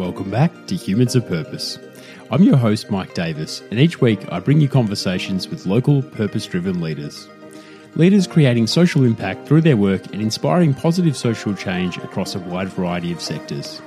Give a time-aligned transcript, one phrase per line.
[0.00, 1.78] Welcome back to Humans of Purpose.
[2.30, 6.46] I'm your host, Mike Davis, and each week I bring you conversations with local purpose
[6.46, 7.28] driven leaders.
[7.96, 12.68] Leaders creating social impact through their work and inspiring positive social change across a wide
[12.68, 13.82] variety of sectors.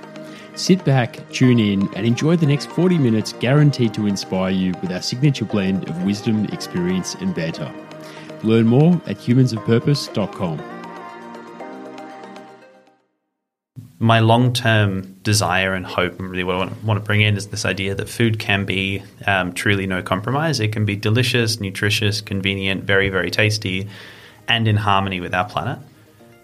[0.53, 4.91] Sit back, tune in, and enjoy the next 40 minutes guaranteed to inspire you with
[4.91, 7.73] our signature blend of wisdom, experience, and banter.
[8.43, 10.82] Learn more at humansofpurpose.com.
[14.03, 17.37] my long term desire and hope, and really what I want, want, to bring in,
[17.37, 20.59] is this idea that food can be um, truly no compromise.
[20.59, 23.87] It can be delicious, nutritious, convenient, very, very tasty,
[24.49, 25.79] and in harmony with our planet.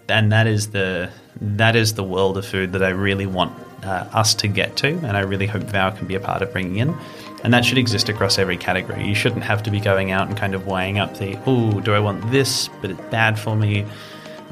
[0.08, 3.52] And that is the that is the world of food that I really want
[3.84, 6.50] uh, us to get to, and I really hope Vow can be a part of
[6.52, 6.96] bringing in.
[7.44, 9.06] And that should exist across every category.
[9.06, 11.94] You shouldn't have to be going out and kind of weighing up the, oh, do
[11.94, 13.86] I want this, but it's bad for me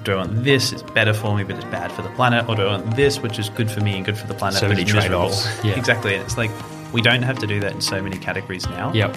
[0.02, 0.72] do I want this?
[0.72, 2.48] It's better for me, but it's bad for the planet.
[2.48, 4.58] Or do I want this, which is good for me and good for the planet?
[4.58, 5.46] So many trade offs.
[5.64, 5.76] Yeah.
[5.76, 6.14] Exactly.
[6.14, 6.50] It's like
[6.92, 8.92] we don't have to do that in so many categories now.
[8.92, 9.16] Yep.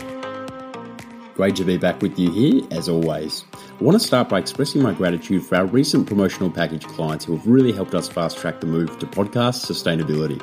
[1.36, 3.46] Great to be back with you here, as always.
[3.54, 7.36] I want to start by expressing my gratitude for our recent promotional package clients who
[7.36, 10.42] have really helped us fast track the move to podcast sustainability.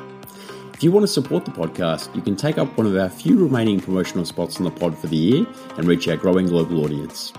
[0.73, 3.37] If you want to support the podcast, you can take up one of our few
[3.37, 5.45] remaining promotional spots on the pod for the year
[5.77, 7.33] and reach our growing global audience.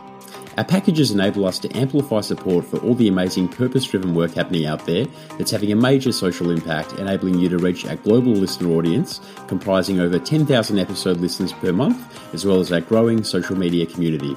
[0.61, 4.67] Our packages enable us to amplify support for all the amazing purpose driven work happening
[4.67, 5.07] out there
[5.39, 10.01] that's having a major social impact, enabling you to reach our global listener audience, comprising
[10.01, 14.37] over 10,000 episode listeners per month, as well as our growing social media community.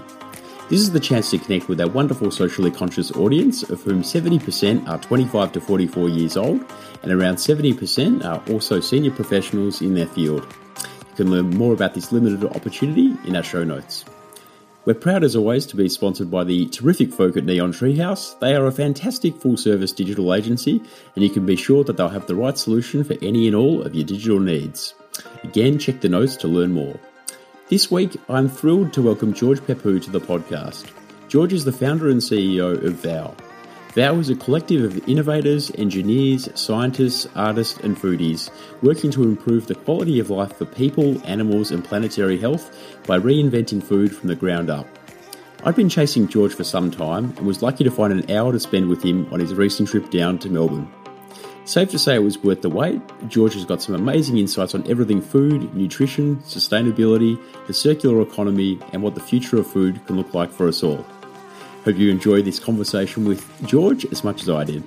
[0.69, 4.87] This is the chance to connect with our wonderful socially conscious audience, of whom 70%
[4.87, 6.63] are 25 to 44 years old,
[7.01, 10.47] and around 70% are also senior professionals in their field.
[11.09, 14.05] You can learn more about this limited opportunity in our show notes.
[14.85, 18.37] We're proud as always to be sponsored by the terrific folk at Neon Treehouse.
[18.39, 20.81] They are a fantastic full service digital agency,
[21.15, 23.81] and you can be sure that they'll have the right solution for any and all
[23.81, 24.93] of your digital needs.
[25.41, 26.99] Again, check the notes to learn more.
[27.69, 30.91] This week, I'm thrilled to welcome George Peppou to the podcast.
[31.29, 33.33] George is the founder and CEO of Vow.
[33.95, 38.49] Vow is a collective of innovators, engineers, scientists, artists, and foodies
[38.81, 43.83] working to improve the quality of life for people, animals, and planetary health by reinventing
[43.83, 44.87] food from the ground up.
[45.63, 48.59] I've been chasing George for some time and was lucky to find an hour to
[48.59, 50.91] spend with him on his recent trip down to Melbourne.
[51.65, 52.99] Safe to say it was worth the wait.
[53.27, 59.03] George has got some amazing insights on everything food, nutrition, sustainability, the circular economy, and
[59.03, 61.05] what the future of food can look like for us all.
[61.83, 64.83] Hope you enjoyed this conversation with George as much as I did.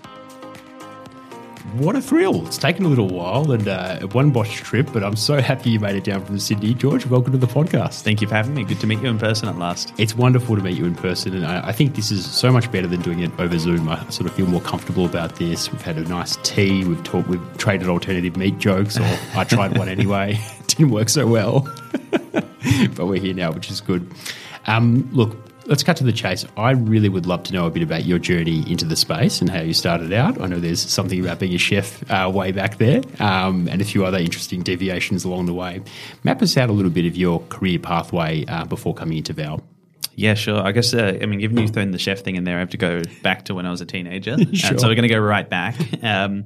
[1.75, 2.47] What a thrill!
[2.47, 5.69] It's taken a little while and uh, a one botch trip, but I'm so happy
[5.69, 6.73] you made it down from Sydney.
[6.73, 8.01] George, welcome to the podcast.
[8.01, 8.65] Thank you for having me.
[8.65, 9.93] Good to meet you in person at last.
[9.99, 12.73] It's wonderful to meet you in person, and I, I think this is so much
[12.73, 13.91] better than doing it over Zoom.
[13.91, 15.71] I sort of feel more comfortable about this.
[15.71, 16.87] We've had a nice tea.
[16.87, 17.29] We've talked.
[17.29, 20.41] We've traded alternative meat jokes, or I tried one anyway.
[20.69, 21.69] Didn't work so well,
[22.31, 24.11] but we're here now, which is good.
[24.67, 26.44] Um, look, let's cut to the chase.
[26.56, 29.50] I really would love to know a bit about your journey into the space and
[29.50, 30.41] how you started out.
[30.41, 33.84] I know there's something about being a chef uh, way back there um, and a
[33.84, 35.82] few other interesting deviations along the way.
[36.25, 39.60] Map us out a little bit of your career pathway uh, before coming into Vow.
[40.15, 40.60] Yeah, sure.
[40.60, 42.71] I guess, uh, I mean, given you've thrown the chef thing in there, I have
[42.71, 44.37] to go back to when I was a teenager.
[44.55, 44.78] sure.
[44.78, 45.76] so we're going to go right back.
[46.03, 46.44] Um,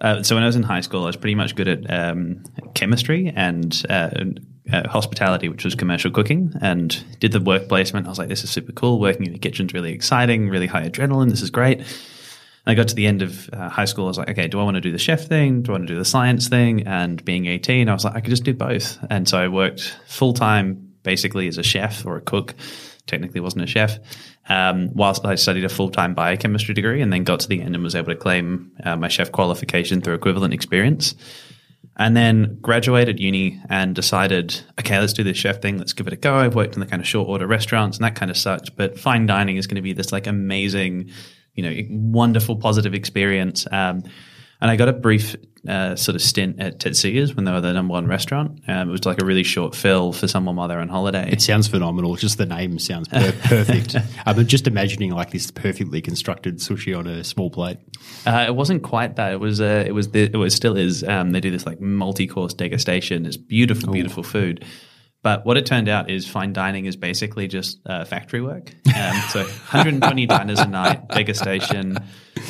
[0.00, 2.44] uh, so when I was in high school, I was pretty much good at um,
[2.74, 4.10] chemistry and uh,
[4.72, 8.06] uh, hospitality, which was commercial cooking, and did the work placement.
[8.06, 9.00] I was like, this is super cool.
[9.00, 11.30] Working in the kitchen's really exciting, really high adrenaline.
[11.30, 11.78] This is great.
[11.78, 11.86] And
[12.66, 14.06] I got to the end of uh, high school.
[14.06, 15.62] I was like, okay, do I want to do the chef thing?
[15.62, 16.86] Do I want to do the science thing?
[16.86, 18.98] And being 18, I was like, I could just do both.
[19.08, 22.54] And so I worked full time basically as a chef or a cook.
[23.06, 23.98] Technically wasn't a chef.
[24.48, 27.74] Um, whilst I studied a full time biochemistry degree and then got to the end
[27.74, 31.14] and was able to claim uh, my chef qualification through equivalent experience.
[31.96, 35.78] And then graduated uni and decided, okay, let's do this chef thing.
[35.78, 36.34] Let's give it a go.
[36.34, 38.98] I've worked in the kind of short order restaurants and that kind of sucked, but
[38.98, 41.10] fine dining is going to be this like amazing,
[41.54, 43.66] you know, wonderful positive experience.
[43.72, 44.02] Um,
[44.60, 45.36] And I got a brief
[45.68, 48.60] uh, sort of stint at Tetsuya's when they were the number one restaurant.
[48.68, 51.30] Um, it was like a really short fill for someone while they're on holiday.
[51.30, 52.16] It sounds phenomenal.
[52.16, 53.96] Just the name sounds per- perfect.
[54.24, 57.78] I'm just imagining like this perfectly constructed sushi on a small plate.
[58.26, 59.32] Uh, it wasn't quite that.
[59.32, 59.60] It was.
[59.60, 60.10] Uh, it was.
[60.10, 61.04] The, it was still is.
[61.04, 63.26] Um, they do this like multi-course degustation.
[63.26, 64.64] It's beautiful, beautiful food.
[65.26, 68.72] But what it turned out is fine dining is basically just uh, factory work.
[68.96, 72.00] Um, so 120 diners a night, degustation.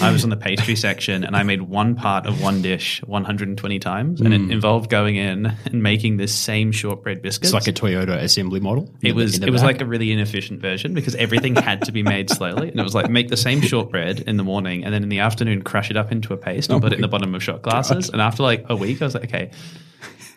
[0.02, 3.78] I was on the pastry section and I made one part of one dish 120
[3.78, 4.20] times.
[4.20, 7.54] And it involved going in and making this same shortbread biscuits.
[7.54, 8.94] It's like a Toyota assembly model.
[9.00, 9.76] It was it was back.
[9.76, 12.94] like a really inefficient version because everything had to be made slowly, and it was
[12.94, 15.96] like make the same shortbread in the morning, and then in the afternoon crush it
[15.96, 18.10] up into a paste and put it in the bottom of shot glasses.
[18.10, 19.50] And after like a week, I was like, okay,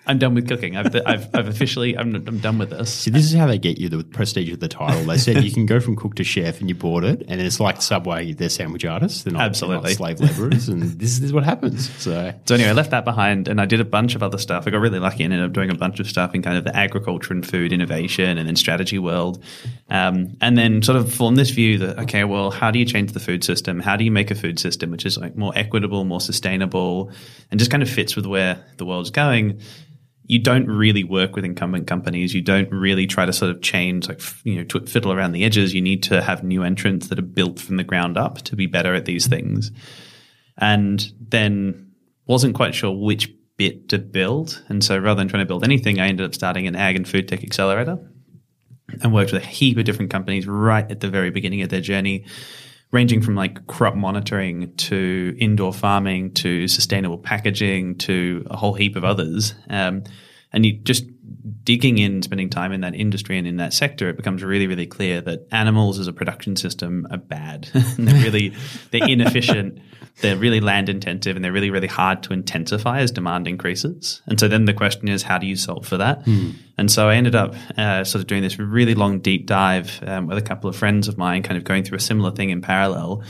[0.10, 0.76] I'm done with cooking.
[0.76, 2.94] I've I've, I've officially I'm, I'm done with this.
[2.94, 5.04] See, this is how they get you the prestige of the title.
[5.04, 7.60] They said you can go from cook to chef, and you bought it, and it's
[7.60, 8.34] like Subway.
[8.34, 9.24] They're sandwich artists.
[9.24, 9.94] They're not, Absolutely.
[9.94, 11.90] they're not slave laborers, and this is, what happens.
[12.02, 14.66] So So anyway, I left that behind and I did a bunch of other stuff.
[14.66, 16.64] I got really lucky and ended up doing a bunch of stuff in kind of
[16.64, 19.44] the agriculture and food innovation and then strategy world.
[19.90, 23.12] Um, and then sort of formed this view that, okay, well, how do you change
[23.12, 23.80] the food system?
[23.80, 27.12] How do you make a food system which is like more equitable, more sustainable,
[27.52, 29.62] and just kind of fits with where the world's going?
[30.30, 32.34] You don't really work with incumbent companies.
[32.34, 35.44] You don't really try to sort of change, like, you know, to fiddle around the
[35.44, 35.74] edges.
[35.74, 38.68] You need to have new entrants that are built from the ground up to be
[38.68, 39.72] better at these things
[40.60, 41.92] and then
[42.28, 44.64] wasn't quite sure which bit to build.
[44.70, 47.08] And so rather than trying to build anything, I ended up starting an ag and
[47.08, 47.98] food tech accelerator
[49.02, 51.82] and worked with a heap of different companies right at the very beginning of their
[51.82, 52.26] journey,
[52.92, 58.96] ranging from like crop monitoring to indoor farming to sustainable packaging to a whole heap
[58.96, 59.54] of others.
[59.70, 60.04] Um,
[60.52, 61.04] and you just
[61.64, 64.88] digging in, spending time in that industry and in that sector, it becomes really, really
[64.88, 67.70] clear that animals as a production system are bad.
[67.98, 68.54] they're really,
[68.92, 69.80] they're inefficient.
[70.22, 74.22] They're really land intensive and they're really, really hard to intensify as demand increases.
[74.28, 76.26] And so then the question is, how do you solve for that?
[76.78, 80.28] And so I ended up uh, sort of doing this really long deep dive um,
[80.28, 82.62] with a couple of friends of mine, kind of going through a similar thing in
[82.62, 83.24] parallel.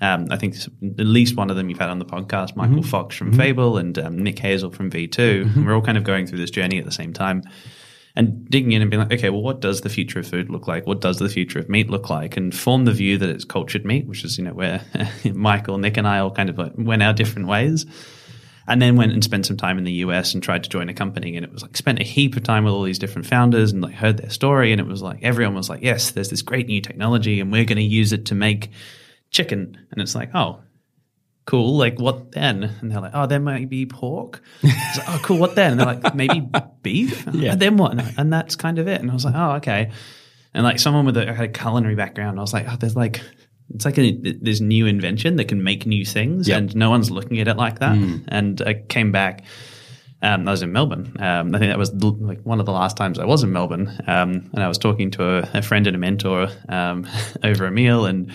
[0.00, 3.16] Um, I think at least one of them you've had on the podcast, Michael Fox
[3.16, 5.56] from Fable and um, Nick Hazell from V2.
[5.56, 7.42] And we're all kind of going through this journey at the same time
[8.16, 10.66] and digging in and being like, okay, well, what does the future of food look
[10.66, 10.86] like?
[10.86, 12.36] What does the future of meat look like?
[12.36, 14.82] And form the view that it's cultured meat, which is, you know, where
[15.34, 17.84] Michael, Nick, and I all kind of like went our different ways.
[18.68, 20.94] And then went and spent some time in the US and tried to join a
[20.94, 21.36] company.
[21.36, 23.80] And it was like spent a heap of time with all these different founders and
[23.80, 24.72] like heard their story.
[24.72, 27.64] And it was like everyone was like, yes, there's this great new technology and we're
[27.64, 28.70] going to use it to make
[29.36, 29.78] chicken.
[29.90, 30.60] And it's like, oh,
[31.44, 31.76] cool.
[31.76, 32.64] Like, what then?
[32.64, 34.40] And they're like, oh, there might be pork.
[34.62, 35.38] It's like, oh, cool.
[35.38, 35.72] What then?
[35.72, 36.48] And they're like, maybe
[36.82, 37.26] beef.
[37.32, 37.52] Yeah.
[37.52, 37.92] And then what?
[37.92, 39.00] And, and that's kind of it.
[39.00, 39.90] And I was like, oh, okay.
[40.54, 43.20] And like someone with a, had a culinary background, I was like, oh, there's like,
[43.74, 46.58] it's like a, this new invention that can make new things, Yep.
[46.58, 47.96] and no one's looking at it like that.
[48.28, 49.44] And I came back.
[50.22, 51.14] Um, I was in Melbourne.
[51.18, 53.88] Um, I think that was like one of the last times I was in Melbourne,
[54.06, 57.06] um, and I was talking to a, a friend and a mentor um,
[57.44, 58.32] over a meal, and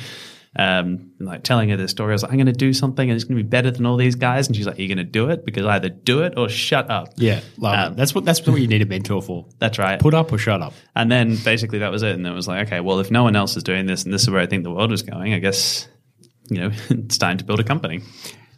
[0.58, 2.12] um, like telling her this story.
[2.12, 3.86] I was like, "I'm going to do something, and it's going to be better than
[3.86, 6.38] all these guys." And she's like, "You're going to do it because either do it
[6.38, 7.96] or shut up." yeah, love Um, it.
[7.98, 9.48] That's what that's what you need a mentor for.
[9.60, 10.00] That's right.
[10.00, 10.74] Put up or shut up.
[10.96, 12.16] And then basically that was it.
[12.16, 14.24] And it was like, okay, well, if no one else is doing this, and this
[14.24, 15.88] is where I think the world is going, I guess
[16.50, 18.02] you know it's time to build a company.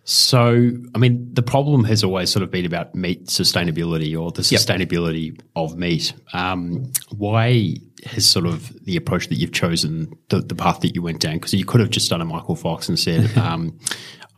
[0.06, 4.42] So, I mean, the problem has always sort of been about meat sustainability or the
[4.42, 6.14] sustainability of meat.
[6.34, 7.76] Um, why
[8.06, 11.36] has sort of the approach that you've chosen, the, the path that you went down?
[11.36, 13.80] Because you could have just done a Michael Fox and said, um,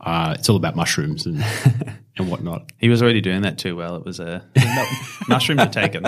[0.00, 1.44] uh, it's all about mushrooms and,
[2.18, 2.70] and whatnot.
[2.78, 3.96] He was already doing that too well.
[3.96, 4.44] It was a
[5.28, 6.04] mushrooms are taken.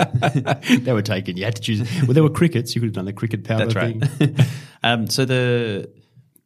[0.83, 1.37] they were taken.
[1.37, 1.81] You had to choose.
[2.03, 2.75] Well, there were crickets.
[2.75, 4.01] You could have done the cricket powder That's right.
[4.01, 4.37] thing.
[4.83, 5.91] um, so the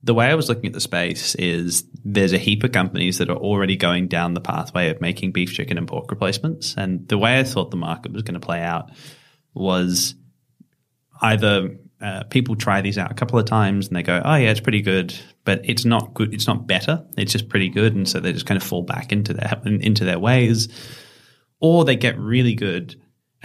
[0.03, 3.29] the way I was looking at the space is there's a heap of companies that
[3.29, 6.75] are already going down the pathway of making beef, chicken, and pork replacements.
[6.77, 8.91] And the way I thought the market was going to play out
[9.53, 10.15] was
[11.23, 14.51] either uh, people try these out a couple of times and they go, oh yeah,
[14.51, 15.15] it's pretty good,
[15.45, 16.33] but it's not good.
[16.33, 17.03] It's not better.
[17.17, 20.03] It's just pretty good, and so they just kind of fall back into their into
[20.05, 20.67] their ways,
[21.59, 22.95] or they get really good.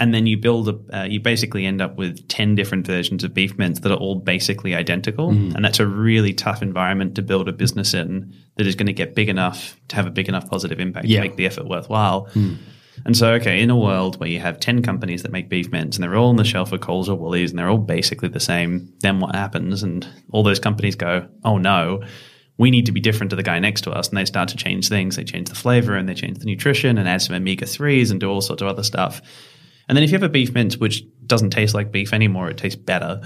[0.01, 3.35] And then you build a, uh, you basically end up with 10 different versions of
[3.35, 5.31] beef mince that are all basically identical.
[5.31, 8.93] And that's a really tough environment to build a business in that is going to
[8.93, 11.23] get big enough to have a big enough positive impact Yeah.
[11.23, 12.29] to make the effort worthwhile.
[13.05, 15.97] And so, okay, in a world where you have 10 companies that make beef mince
[15.97, 18.41] and they're all on the shelf of Coles or Woolies and they're all basically the
[18.41, 19.83] same, then what happens?
[19.83, 22.03] And all those companies go, oh no,
[22.59, 24.09] we need to be different to the guy next to us.
[24.09, 25.17] And they start to change things.
[25.17, 28.21] They change the flavor and they change the nutrition and add some omega 3s and
[28.21, 29.23] do all sorts of other stuff.
[29.89, 32.59] And then if you have a beef mince which doesn't taste like beef anymore, it
[32.59, 33.23] tastes better,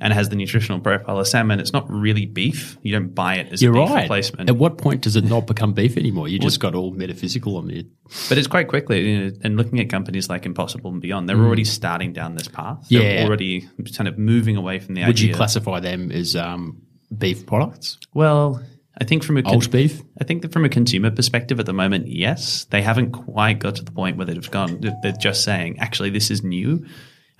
[0.00, 2.76] and has the nutritional profile of salmon, it's not really beef.
[2.82, 4.02] You don't buy it as You're a beef right.
[4.02, 4.50] replacement.
[4.50, 6.28] At what point does it not become beef anymore?
[6.28, 7.86] You just got all metaphysical on it.
[8.28, 11.38] But it's quite quickly, you know, and looking at companies like Impossible and Beyond, they're
[11.38, 12.86] already starting down this path.
[12.90, 13.14] They're Mm.
[13.20, 13.26] Yeah.
[13.26, 15.28] already kind of moving away from the Would idea.
[15.28, 16.82] you classify them as um,
[17.16, 17.98] beef products?
[18.12, 18.62] Well,
[19.00, 20.02] I think from a Old beef?
[20.20, 23.76] I think that from a consumer perspective at the moment, yes, they haven't quite got
[23.76, 24.80] to the point where they've gone.
[25.02, 26.84] They're just saying, actually, this is new,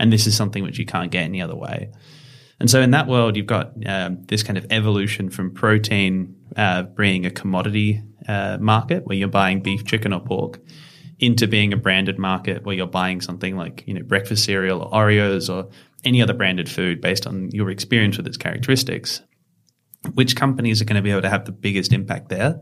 [0.00, 1.90] and this is something which you can't get any other way.
[2.64, 6.84] And so, in that world, you've got um, this kind of evolution from protein uh,
[6.84, 10.60] being a commodity uh, market where you're buying beef, chicken, or pork,
[11.18, 14.90] into being a branded market where you're buying something like you know breakfast cereal or
[14.92, 15.68] Oreos or
[16.04, 19.20] any other branded food based on your experience with its characteristics
[20.14, 22.60] which companies are going to be able to have the biggest impact there.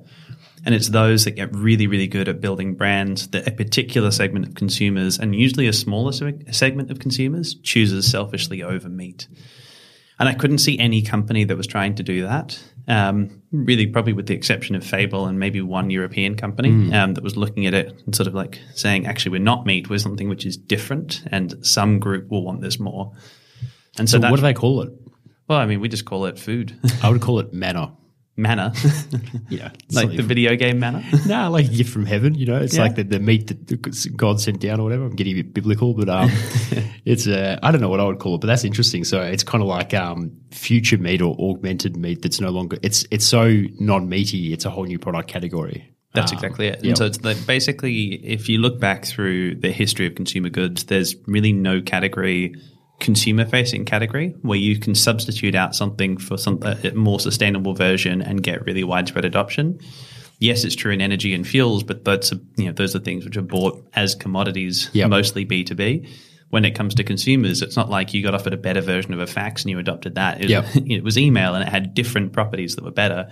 [0.64, 4.46] And it's those that get really, really good at building brands that a particular segment
[4.46, 6.12] of consumers, and usually a smaller
[6.52, 9.26] segment of consumers, chooses selfishly over meat.
[10.22, 12.62] And I couldn't see any company that was trying to do that.
[12.86, 17.24] Um, really, probably with the exception of Fable and maybe one European company um, that
[17.24, 20.28] was looking at it and sort of like saying, actually, we're not meat, we're something
[20.28, 23.10] which is different, and some group will want this more.
[23.98, 24.92] And so, So, that, what do they call it?
[25.48, 26.78] well, I mean, we just call it food.
[27.02, 27.92] I would call it manna.
[28.36, 28.72] Manna,
[29.50, 31.04] Yeah, like the video game mana.
[31.26, 32.34] No, like a gift from heaven.
[32.34, 32.82] You know, it's Yeah.
[32.82, 35.04] like the, the meat that God sent down or whatever.
[35.04, 36.30] I'm getting a bit biblical, but um,
[37.04, 39.04] it's uh, I don't know what I would call it, but that's interesting.
[39.04, 42.78] So it's kind of like um, future meat or augmented meat that's no longer.
[42.82, 44.52] It's it's so non meaty.
[44.54, 45.88] It's a whole new product category.
[46.14, 46.82] That's Um, exactly it.
[46.84, 50.84] And so it's like basically, if you look back through the history of consumer goods,
[50.84, 52.54] there's really no category,
[53.02, 58.22] consumer facing category, where you can substitute out something for some a more sustainable version
[58.22, 59.78] and get really widespread adoption.
[60.38, 63.36] Yes, it's true in energy and fuels, but that's you know those are things which
[63.36, 65.10] are bought as commodities, Yep.
[65.10, 66.08] mostly B two B.
[66.48, 69.20] When it comes to consumers, it's not like you got offered a better version of
[69.20, 70.42] a fax and you adopted that.
[70.42, 70.64] It, Yep.
[70.74, 73.30] it was email and it had different properties that were better.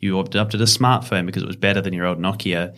[0.00, 2.76] You adopted a smartphone because it was better than your old Nokia.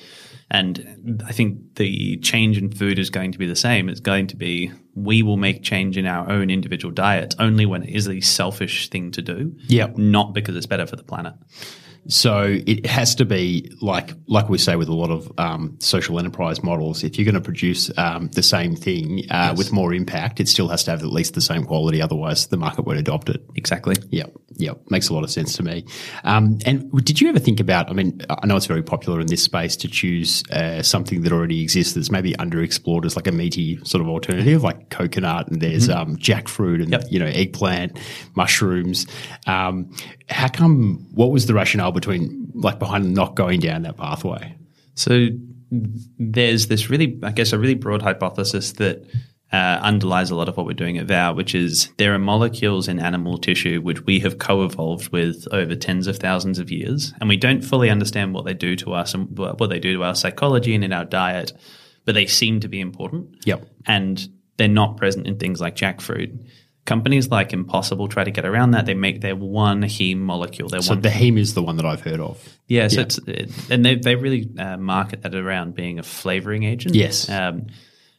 [0.51, 3.89] And I think the change in food is going to be the same.
[3.89, 7.83] It's going to be we will make change in our own individual diets only when
[7.83, 9.99] it is a selfish thing to do, Yep.
[9.99, 11.35] not because it's better for the planet.
[12.09, 16.19] So it has to be like like we say with a lot of um, social
[16.19, 17.05] enterprise models.
[17.05, 20.69] If you're going to produce um, the same thing uh, with more impact, it still
[20.69, 22.01] has to have at least the same quality.
[22.03, 23.43] Otherwise, the market won't adopt it.
[23.57, 23.97] Exactly.
[24.11, 25.85] Yeah, yeah, makes a lot of sense to me.
[26.25, 27.91] Um, and did you ever think about?
[27.91, 31.33] I mean, I know it's very popular in this space to choose uh, something that
[31.33, 35.61] already exists that's maybe underexplored as like a meaty sort of alternative, like coconut, and
[35.61, 37.05] there's um, jackfruit, and Yep.
[37.11, 37.99] you know, eggplant,
[38.35, 39.07] mushrooms.
[40.29, 41.07] How come?
[41.13, 44.57] What was the rationale between like behind not going down that pathway?
[44.95, 45.29] So
[45.71, 49.05] there's this really, I guess, a really broad hypothesis that
[49.53, 52.89] uh, underlies a lot of what we're doing at Vow, which is there are molecules
[52.89, 57.29] in animal tissue which we have co-evolved with over tens of thousands of years, and
[57.29, 60.05] we don't fully understand what they do to us and what what they do to
[60.05, 61.53] our psychology and in our diet,
[62.05, 63.37] but they seem to be important.
[63.45, 63.67] Yep.
[63.87, 66.45] And they're not present in things like jackfruit.
[66.87, 68.87] Companies like Impossible try to get around that.
[68.87, 70.69] They make their one heme molecule.
[70.71, 72.43] Their So one the heme is the one that I've heard of.
[72.69, 73.03] yeah, so Yeah.
[73.03, 76.95] it's it, and they they really uh, market that around being a flavoring agent.
[76.95, 77.29] Yes.
[77.29, 77.67] um,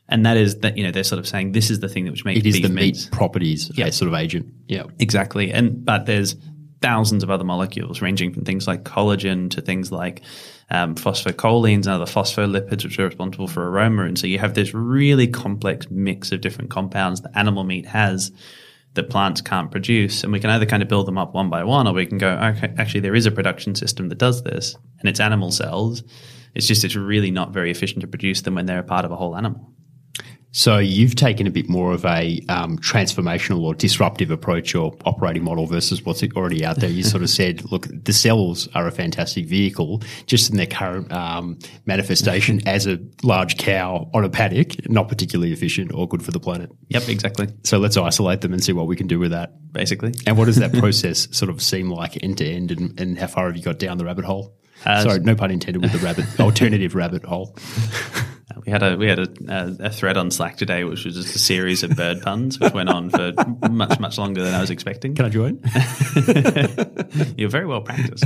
[0.10, 2.12] and that is that you know they're sort of saying this is the thing that
[2.12, 3.90] which makes It is the meat meat properties, Yeah.
[3.90, 4.54] sort of agent.
[4.68, 4.84] Yeah.
[5.00, 5.52] exactly.
[5.52, 6.36] And but there's
[6.82, 10.22] thousands of other molecules ranging from things like collagen to things like
[10.70, 14.04] um, and other phospholipids which are responsible for aroma.
[14.04, 18.32] And so you have this really complex mix of different compounds that animal meat has
[18.94, 20.24] that plants can't produce.
[20.24, 22.18] And we can either kind of build them up one by one, or we can
[22.18, 26.04] go, okay, actually, there is a production system that does this, and it's animal cells.
[26.54, 29.12] It's just it's really not very efficient to produce them when they're a part of
[29.12, 29.72] a whole animal.
[30.58, 35.44] So you've taken a bit more of a um, transformational or disruptive approach or operating
[35.44, 36.90] model versus what's already out there.
[36.90, 41.12] You sort of said, look, the cells are a fantastic vehicle, just in their current
[41.12, 46.32] um, manifestation as a large cow on a paddock, not particularly efficient or good for
[46.32, 46.72] the planet.
[46.88, 47.50] Yep, exactly.
[47.64, 49.54] So let's isolate them and see what we can do with that.
[49.72, 50.16] Basically.
[50.26, 53.28] And what does that process sort of seem like end to end, and, and how
[53.28, 54.58] far have you got down the rabbit hole?
[54.88, 57.56] Uh, Sorry, no pun intended with the rabbit alternative rabbit hole.
[58.66, 61.36] We had a we had a, a, a thread on Slack today, which was just
[61.36, 63.34] a series of bird puns, which went on for
[63.70, 65.16] much much longer than I was expecting.
[65.16, 65.62] Can I join?
[67.38, 68.24] You're very well practiced.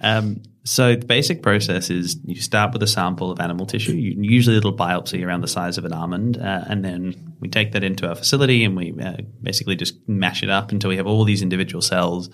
[0.00, 4.16] um, so the basic process is you start with a sample of animal tissue, you,
[4.20, 7.72] usually a little biopsy around the size of an almond, uh, and then we take
[7.72, 11.08] that into our facility and we uh, basically just mash it up until we have
[11.08, 12.30] all these individual cells.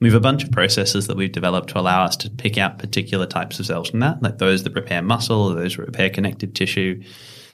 [0.00, 2.78] We have a bunch of processes that we've developed to allow us to pick out
[2.78, 6.54] particular types of cells from that, like those that repair muscle, those that repair connective
[6.54, 7.02] tissue.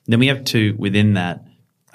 [0.07, 1.45] Then we have to, within that,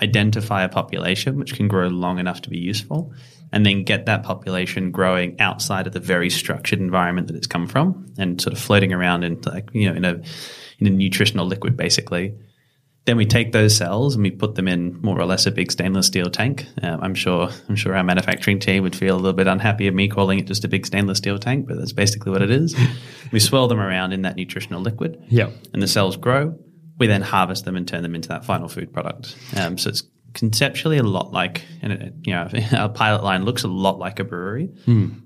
[0.01, 3.13] identify a population which can grow long enough to be useful,
[3.51, 7.67] and then get that population growing outside of the very structured environment that it's come
[7.67, 10.21] from, and sort of floating around in like you know in a
[10.79, 12.35] in a nutritional liquid basically.
[13.05, 15.71] Then we take those cells and we put them in more or less a big
[15.71, 16.65] stainless steel tank.
[16.81, 19.95] Um, I'm sure I'm sure our manufacturing team would feel a little bit unhappy of
[19.95, 22.75] me calling it just a big stainless steel tank, but that's basically what it is.
[23.31, 25.21] we swirl them around in that nutritional liquid.
[25.29, 25.51] Yep.
[25.73, 26.57] And the cells grow.
[26.97, 29.35] We then harvest them and turn them into that final food product.
[29.57, 33.63] Um, so it's conceptually a lot like, and it, you know, a pilot line looks
[33.63, 34.69] a lot like a brewery,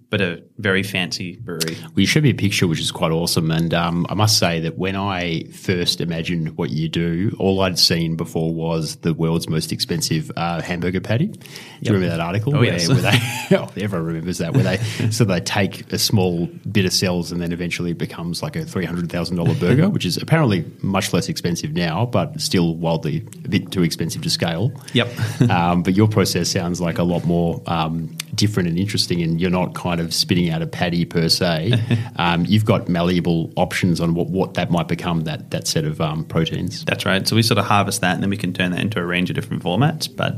[0.09, 1.77] but a very fancy brewery.
[1.81, 3.51] Well, you showed me a picture, which is quite awesome.
[3.51, 7.77] And um, I must say that when I first imagined what you do, all I'd
[7.77, 11.27] seen before was the world's most expensive uh, hamburger patty.
[11.27, 11.39] Do
[11.81, 12.55] you remember that article?
[12.55, 12.87] Oh, where, yes.
[12.87, 13.19] where they,
[13.57, 14.53] oh, everyone remembers that.
[14.53, 14.77] Where they
[15.11, 18.63] so they take a small bit of cells and then eventually it becomes like a
[18.63, 23.27] three hundred thousand dollar burger, which is apparently much less expensive now, but still wildly
[23.43, 24.71] a bit too expensive to scale.
[24.93, 25.49] Yep.
[25.49, 29.51] um, but your process sounds like a lot more um, different and interesting, and you're
[29.51, 31.73] not kind of spitting out a patty per se.
[32.15, 35.99] um, you've got malleable options on what, what that might become that that set of
[35.99, 36.85] um, proteins.
[36.85, 37.27] That's right.
[37.27, 39.29] So we sort of harvest that and then we can turn that into a range
[39.29, 40.07] of different formats.
[40.13, 40.37] But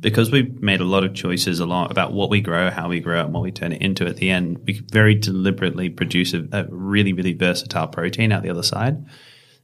[0.00, 3.00] because we've made a lot of choices a lot about what we grow, how we
[3.00, 6.34] grow it, and what we turn it into at the end, we very deliberately produce
[6.34, 9.04] a, a really, really versatile protein out the other side.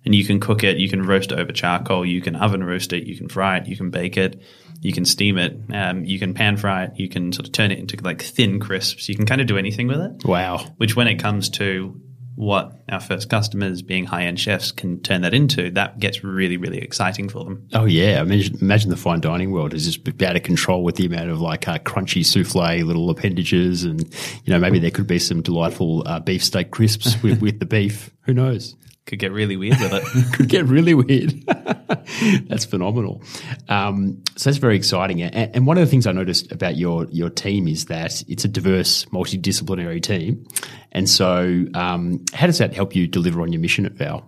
[0.04, 2.92] And you can cook it, you can roast it over charcoal, you can oven roast
[2.92, 4.40] it, you can fry it, you can bake it,
[4.80, 7.70] you can steam it, um, you can pan fry it, you can sort of turn
[7.70, 9.08] it into like thin crisps.
[9.08, 10.58] You can kind of do anything with it Wow.
[10.76, 12.00] which when it comes to
[12.36, 16.78] what our first customers being high-end chefs can turn that into that gets really really
[16.78, 20.34] exciting for them Oh yeah, I mean, imagine the fine dining world is just out
[20.34, 24.02] of control with the amount of like uh, crunchy souffle, little appendages, and
[24.44, 28.10] you know maybe there could be some delightful uh, beefsteak crisps with, with the beef.
[28.22, 28.74] Who knows?
[29.06, 31.34] Could get really weird with it could get really weird.
[32.48, 33.22] that's phenomenal.
[33.68, 35.20] Um, so that's very exciting.
[35.20, 38.44] And, and one of the things I noticed about your your team is that it's
[38.44, 40.46] a diverse, multidisciplinary team.
[40.92, 44.24] And so, um, how does that help you deliver on your mission at Vow?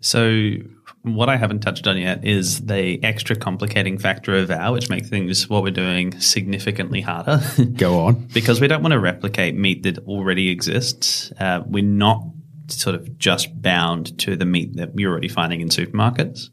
[0.00, 0.52] so
[1.02, 5.08] what i haven't touched on yet is the extra complicating factor of our which makes
[5.08, 7.40] things what we're doing significantly harder
[7.76, 8.14] Go on.
[8.34, 12.22] because we don't want to replicate meat that already exists uh, we're not
[12.68, 16.48] sort of just bound to the meat that you're already finding in supermarkets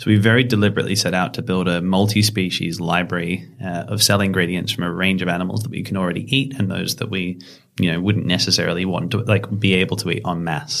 [0.00, 4.72] So we very deliberately set out to build a multi-species library uh, of cell ingredients
[4.72, 7.38] from a range of animals that we can already eat and those that we,
[7.78, 10.80] you know, wouldn't necessarily want to like be able to eat en masse.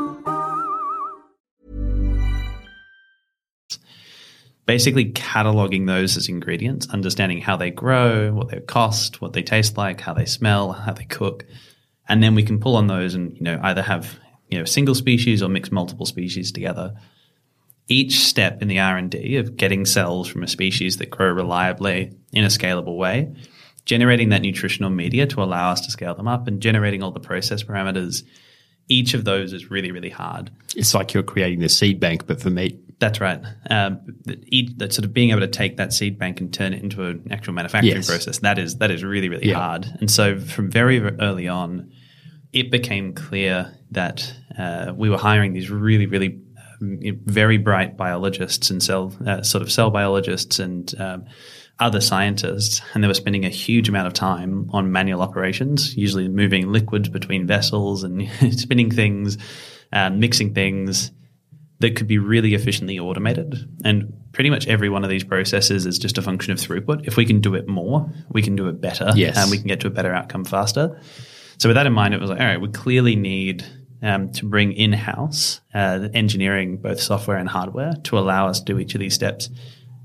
[4.71, 9.75] Basically, cataloging those as ingredients, understanding how they grow, what they cost, what they taste
[9.75, 11.45] like, how they smell, how they cook,
[12.07, 14.95] and then we can pull on those and you know either have you know single
[14.95, 16.93] species or mix multiple species together.
[17.89, 21.33] Each step in the R and D of getting cells from a species that grow
[21.33, 23.35] reliably in a scalable way,
[23.83, 27.19] generating that nutritional media to allow us to scale them up, and generating all the
[27.19, 28.23] process parameters.
[28.87, 30.49] Each of those is really, really hard.
[30.77, 32.79] It's like you're creating the seed bank, but for meat.
[33.01, 33.41] That's right.
[33.69, 34.45] Um, that
[34.77, 37.27] that sort of being able to take that seed bank and turn it into an
[37.31, 38.07] actual manufacturing Yes.
[38.07, 39.55] process that is that is really really Yeah.
[39.55, 39.87] hard.
[39.99, 41.91] And so from very early on,
[42.53, 46.39] it became clear that uh, we were hiring these really really
[46.79, 51.25] um, very bright biologists and cell uh, sort of cell biologists and um,
[51.79, 56.27] other scientists, and they were spending a huge amount of time on manual operations, usually
[56.27, 59.39] moving liquids between vessels and spinning things,
[59.91, 61.09] uh, mixing things
[61.81, 63.55] that could be really efficiently automated.
[63.83, 67.07] And pretty much every one of these processes is just a function of throughput.
[67.07, 69.37] If we can do it more, we can do it better, Yes.
[69.37, 70.99] and we can get to a better outcome faster.
[71.57, 73.65] So with that in mind, it was like, all right, we clearly need
[74.01, 78.79] um, to bring in-house uh, engineering, both software and hardware, to allow us to do
[78.79, 79.49] each of these steps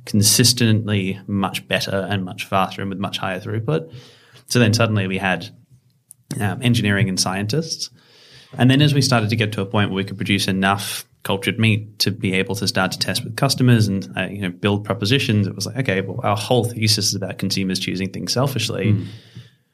[0.05, 3.93] consistently much better and much faster and with much higher throughput.
[4.47, 5.49] So then suddenly we had
[6.41, 7.91] um, engineering and scientists.
[8.57, 11.06] And then as we started to get to a point where we could produce enough
[11.27, 14.51] cultured meat to be able to start to test with customers and uh, you know
[14.51, 18.33] build propositions, it was like, okay, well, our whole thesis is about consumers choosing things
[18.33, 18.93] selfishly.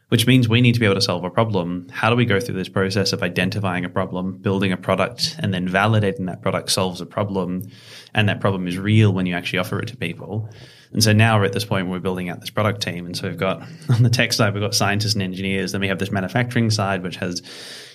[0.09, 1.87] which means we need to be able to solve a problem.
[1.91, 5.55] How do we go through this process of identifying a problem, building a product, and
[5.55, 7.63] then validating that product solves a problem,
[8.13, 10.51] and that problem is real when you actually offer it to people?
[10.93, 13.07] And so now we're at this point where we're building out this product team.
[13.07, 15.73] And so we've got on the tech side, we've got scientists and engineers.
[15.73, 17.41] Then we have this manufacturing side, which has,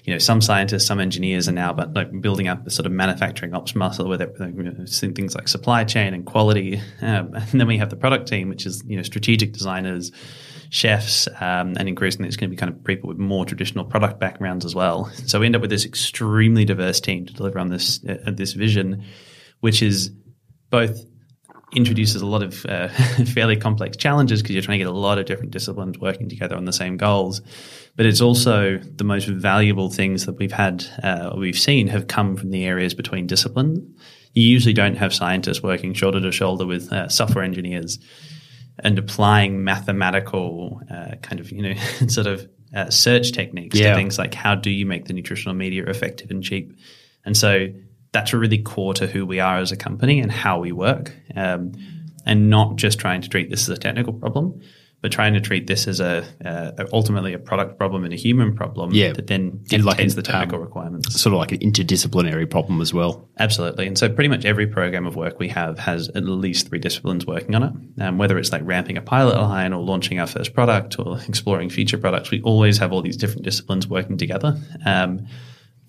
[0.08, 2.94] you know, some scientists, some engineers are now, but like building up the sort of
[2.94, 4.22] manufacturing ops muscle with
[4.64, 6.82] know, things like supply chain and quality.
[7.02, 10.14] Um, and then we have the product team, which is, you know, strategic designers,
[10.70, 14.18] chefs, um, and increasingly it's going to be kind of people with more traditional product
[14.18, 15.12] backgrounds as well.
[15.26, 18.54] So we end up with this extremely diverse team to deliver on this uh, this
[18.54, 19.04] vision,
[19.60, 20.10] which is
[20.70, 21.04] both
[21.74, 22.88] introduces a lot of uh,
[23.34, 26.56] fairly complex challenges because you're trying to get a lot of different disciplines working together
[26.56, 27.42] on the same goals.
[27.96, 32.38] But it's also the most valuable things that we've had, uh, we've seen have come
[32.38, 33.80] from the areas between disciplines.
[34.34, 38.00] You usually don't have scientists working shoulder to shoulder with uh, software engineers
[38.80, 41.74] and applying mathematical uh, kind of, you know,
[42.08, 43.90] sort of uh, search techniques Yeah.
[43.90, 46.74] to things like how do you make the nutritional media effective and cheap.
[47.26, 47.68] And so
[48.12, 51.74] that's really core to who we are as a company and how we work, um,
[52.26, 54.62] and not just trying to treat this as a technical problem,
[55.02, 58.56] but trying to treat this as a uh, ultimately a product problem and a human
[58.56, 59.14] problem Yeah.
[59.14, 61.22] that then dictates like an, the technical um, requirements.
[61.22, 63.30] Sort of like an interdisciplinary problem as well.
[63.38, 63.86] Absolutely.
[63.86, 67.28] And so pretty much every program of work we have has at least three disciplines
[67.28, 68.02] working on it.
[68.02, 71.70] Um, whether it's like ramping a pilot line or launching our first product or exploring
[71.70, 74.58] future products, we always have all these different disciplines working together.
[74.84, 75.28] Um,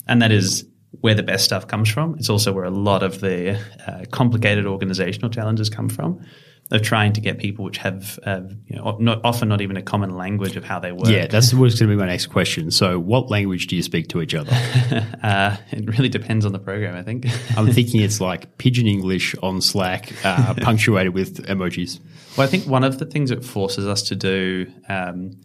[0.06, 2.16] and that is where the best stuff comes from.
[2.18, 6.24] It's also where a lot of the uh, complicated organizational challenges come from.
[6.70, 9.82] Of trying to get people which have, uh, you know, not, often not even a
[9.82, 11.08] common language of how they work.
[11.08, 12.70] Yeah, that's what's going to be my next question.
[12.70, 14.50] So, what language do you speak to each other?
[15.22, 17.24] uh, it really depends on the program, I think.
[17.56, 22.00] I'm thinking it's like pidgin English on Slack, uh, punctuated with emojis.
[22.36, 25.40] Well, I think one of the things it forces us to do um,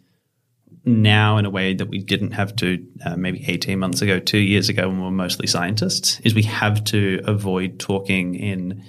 [0.85, 4.39] now in a way that we didn't have to uh, maybe 18 months ago, two
[4.39, 8.83] years ago when we were mostly scientists, is we have to avoid talking in,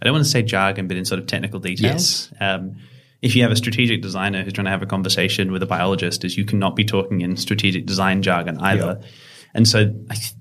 [0.00, 2.30] I don't want to say jargon, but in sort of technical details.
[2.40, 2.76] Um,
[3.22, 6.24] if you have a strategic designer who's trying to have a conversation with a biologist,
[6.24, 9.00] is you cannot be talking in strategic design jargon either.
[9.54, 9.92] And so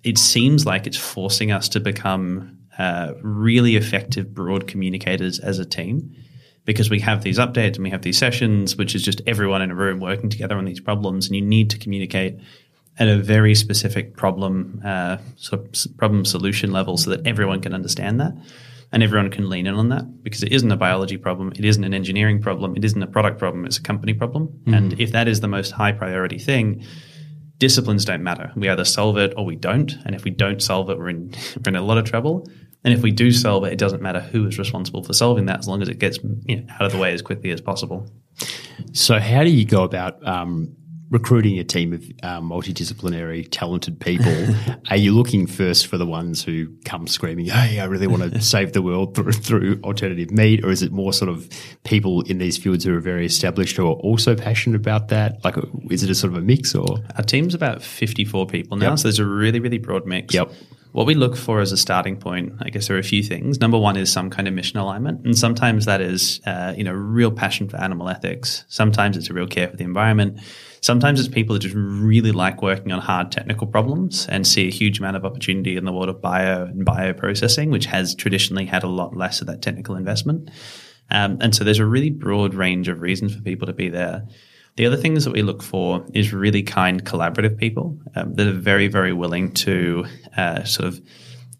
[0.04, 5.66] it seems like it's forcing us to become uh, really effective, broad communicators as a
[5.66, 6.16] team
[6.68, 9.72] because we have these updates and we have these sessions, which is just everyone in
[9.72, 12.38] a room working together on these problems, and you need to communicate
[13.00, 17.74] at a very specific problem uh, sort of problem solution level so that everyone can
[17.74, 18.34] understand that
[18.92, 21.84] and everyone can lean in on that because it isn't a biology problem, it isn't
[21.84, 24.62] an engineering problem, it isn't a product problem, it's a company problem.
[24.76, 26.84] And if that is the most high priority thing,
[27.60, 28.52] disciplines don't matter.
[28.56, 29.94] We either solve it or we don't.
[30.06, 31.34] And if we don't solve it, we're in,
[31.66, 32.48] we're in a lot of trouble.
[32.88, 35.60] And if we do solve it, it doesn't matter who is responsible for solving that
[35.60, 38.10] as long as it gets you know, out of the way as quickly as possible.
[38.94, 40.74] So, how do you go about um,
[41.10, 44.34] recruiting a team of um, multidisciplinary, talented people?
[44.90, 48.40] Are you looking first for the ones who come screaming, "Hey, I really want to
[48.56, 51.50] save the world through, through alternative meat," or is it more sort of
[51.84, 55.44] people in these fields who are very established who are also passionate about that?
[55.44, 55.56] Like,
[55.92, 59.00] is it a sort of a mix, or Our team's about 54 people now, Yep.
[59.00, 60.34] so there's a really, really broad mix.
[60.34, 60.52] Yep.
[60.98, 63.60] What we look for as a starting point, I guess there are a few things.
[63.60, 66.92] Number one is some kind of mission alignment, and sometimes that is, uh, you know,
[66.92, 68.66] real passion for animal ethics.
[68.68, 70.40] Sometimes it's a real care for the environment.
[70.82, 74.72] Sometimes it's people that just really like working on hard technical problems and see a
[74.72, 78.82] huge amount of opportunity in the world of bio and bioprocessing, which has traditionally had
[78.82, 80.50] a lot less of that technical investment.
[81.12, 84.24] Um, and so there's a really broad range of reasons for people to be there.
[84.78, 88.54] The other things that we look for is really kind, collaborative people um, that are
[88.54, 90.06] very, very willing to
[90.38, 91.02] uh, sort of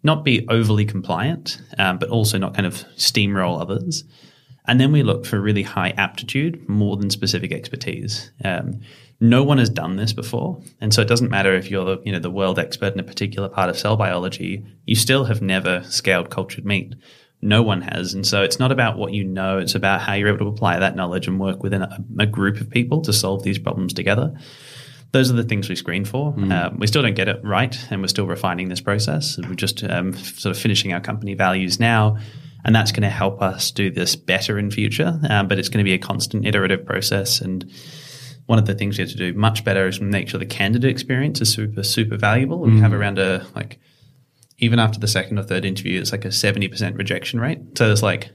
[0.04, 4.04] not be overly compliant, um, but also not kind of steamroll others.
[4.68, 8.32] And then we look for really high aptitude more than specific expertise.
[8.44, 8.82] Um,
[9.20, 12.12] no one has done this before, and so it doesn't matter if you're the you
[12.12, 14.64] know the world expert in a particular part of cell biology.
[14.86, 16.94] You still have never scaled cultured meat.
[17.42, 20.30] No one has, and so it's not about what you know; it's about how you're
[20.30, 23.44] able to apply that knowledge and work within a, a group of people to solve
[23.44, 24.34] these problems together.
[25.12, 26.34] Those are the things we screen for.
[26.52, 29.38] Um, we still don't get it right, and we're still refining this process.
[29.38, 32.18] We're just um, sort of finishing our company values now,
[32.66, 35.20] and that's going to help us do this better in future.
[35.30, 37.40] Um, but it's going to be a constant iterative process.
[37.40, 37.72] And
[38.48, 40.90] one of the things we have to do much better is make sure the candidate
[40.90, 42.60] experience is super super valuable.
[42.60, 43.80] We have around a like
[44.60, 47.60] even after the second or third interview, it's like a seventy percent rejection rate.
[47.78, 48.32] So there's like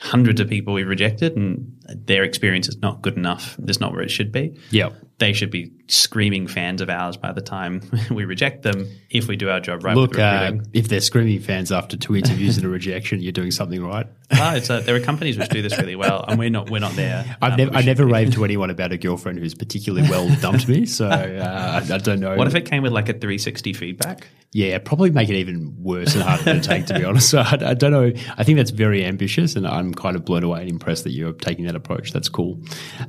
[0.00, 3.56] hundreds of people we've rejected, and their experience is not good enough.
[3.66, 4.58] It's not where it should be.
[4.70, 4.90] Yeah.
[5.18, 9.36] They should be screaming fans of ours by the time we reject them if we
[9.36, 9.96] do our job right.
[9.96, 13.82] Look, uh, if they're screaming fans after two interviews and a rejection, you're doing something
[13.82, 14.06] right.
[14.30, 16.68] Ah, it's a, there are companies which do this really well, and we're not.
[16.68, 17.24] We're not there.
[17.42, 20.68] I've Um, never, I never raved to anyone about a girlfriend who's particularly well dumped
[20.68, 22.36] me, so uh, I, I don't know.
[22.36, 24.26] What if it came with like a 360 feedback?
[24.52, 27.30] Yeah, probably make it even worse and harder to take, to be honest.
[27.30, 28.12] So I, I don't know.
[28.36, 31.32] I think that's very ambitious, and I'm kind of blown away and impressed that you're
[31.32, 32.12] taking that approach.
[32.12, 32.60] That's cool.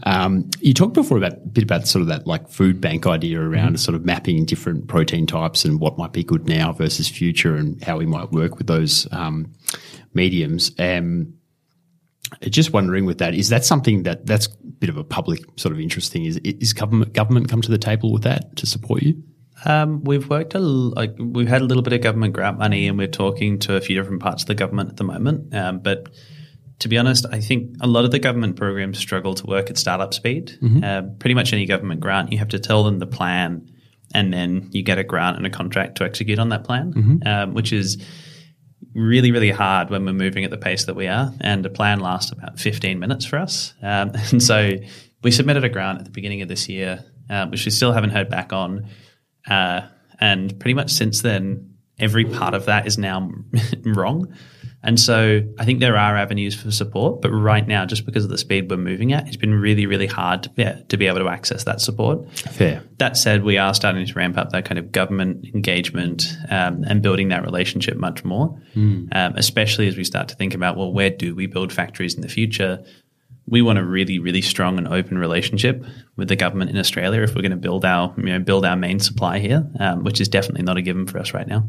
[0.03, 3.41] Um, you talked before about a bit about sort of that like food bank idea
[3.41, 7.55] around sort of mapping different protein types and what might be good now versus future,
[7.55, 9.51] and how we might work with those um,
[10.13, 10.71] mediums.
[10.79, 11.33] Um,
[12.43, 15.73] just wondering with that, is that something that that's a bit of a public sort
[15.73, 16.25] of interest thing?
[16.25, 19.21] Is is government government come to the table with that to support you?
[19.65, 22.87] Um, we've worked a l- like we've had a little bit of government grant money,
[22.87, 25.53] and we're talking to a few different parts of the government at the moment.
[25.53, 26.09] Um, but
[26.79, 29.77] to be honest, I think a lot of the government programs struggle to work at
[29.77, 30.57] startup speed.
[30.83, 33.69] Uh, pretty much any government grant, you have to tell them the plan,
[34.13, 36.93] and then you get a grant and a contract to execute on that plan,
[37.25, 37.97] um, which is
[38.95, 41.31] really, really hard when we're moving at the pace that we are.
[41.41, 43.73] And the plan lasts about 15 minutes for us.
[43.81, 44.71] Um, and so
[45.21, 48.11] we submitted a grant at the beginning of this year, uh, which we still haven't
[48.11, 48.87] heard back on.
[49.47, 49.81] Uh,
[50.19, 51.68] and pretty much since then,
[51.99, 53.31] every part of that is now
[53.83, 54.33] wrong.
[54.81, 58.29] And so I think there are avenues for support, but right now, just because of
[58.29, 61.19] the speed we're moving at, it's been really, really hard to, yeah, to be able
[61.19, 62.31] to access that support.
[62.33, 62.81] Fair.
[62.97, 67.01] That said, we are starting to ramp up that kind of government engagement um, and
[67.01, 68.57] building that relationship much more,
[69.11, 72.21] um, especially as we start to think about, well, where do we build factories in
[72.21, 72.81] the future?
[73.49, 75.83] We want a really, really strong and open relationship
[76.15, 78.75] with the government in Australia if we're going to build our, you know, build our
[78.75, 81.67] main supply here, um, which is definitely not a given for us right now.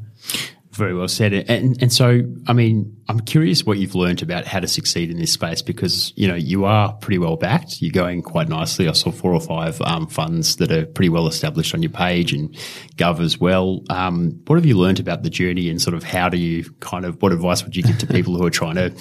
[0.73, 1.33] Very well said.
[1.33, 5.19] And, and so, I mean, I'm curious what you've learned about how to succeed in
[5.19, 7.83] this space because, you know, you are pretty well backed.
[7.83, 8.88] You're going quite nicely.
[8.88, 12.33] I saw four or five um, funds that are pretty well established on your page
[12.33, 12.55] and
[12.97, 13.83] Gov as well.
[13.90, 17.05] Um, what have you learned about the journey and sort of how do you kind
[17.05, 18.95] of, what advice would you give to people who are trying to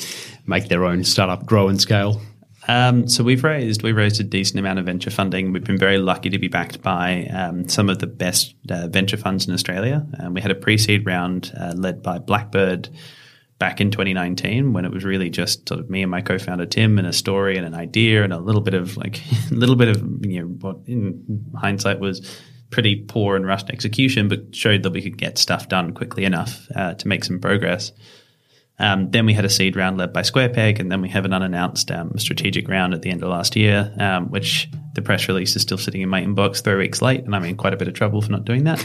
[0.47, 2.19] make their own startup grow and scale?
[2.69, 5.51] Um, so we've raised we've raised a decent amount of venture funding.
[5.51, 9.17] We've been very lucky to be backed by um, some of the best uh, venture
[9.17, 10.05] funds in Australia.
[10.19, 12.89] Um, we had a pre-seed round uh, led by Blackbird
[13.57, 16.99] back in 2019 when it was really just sort of me and my co-founder Tim
[16.99, 19.87] and a story and an idea and a little bit of like a little bit
[19.87, 24.91] of you know what in hindsight was pretty poor and rushed execution, but showed that
[24.91, 27.91] we could get stuff done quickly enough uh, to make some progress.
[28.79, 31.25] Um, then we had a seed round led by Square Peg, and then we have
[31.25, 35.27] an unannounced um, strategic round at the end of last year, um, which the press
[35.27, 37.77] release is still sitting in my inbox three weeks late, and I'm in quite a
[37.77, 38.83] bit of trouble for not doing that.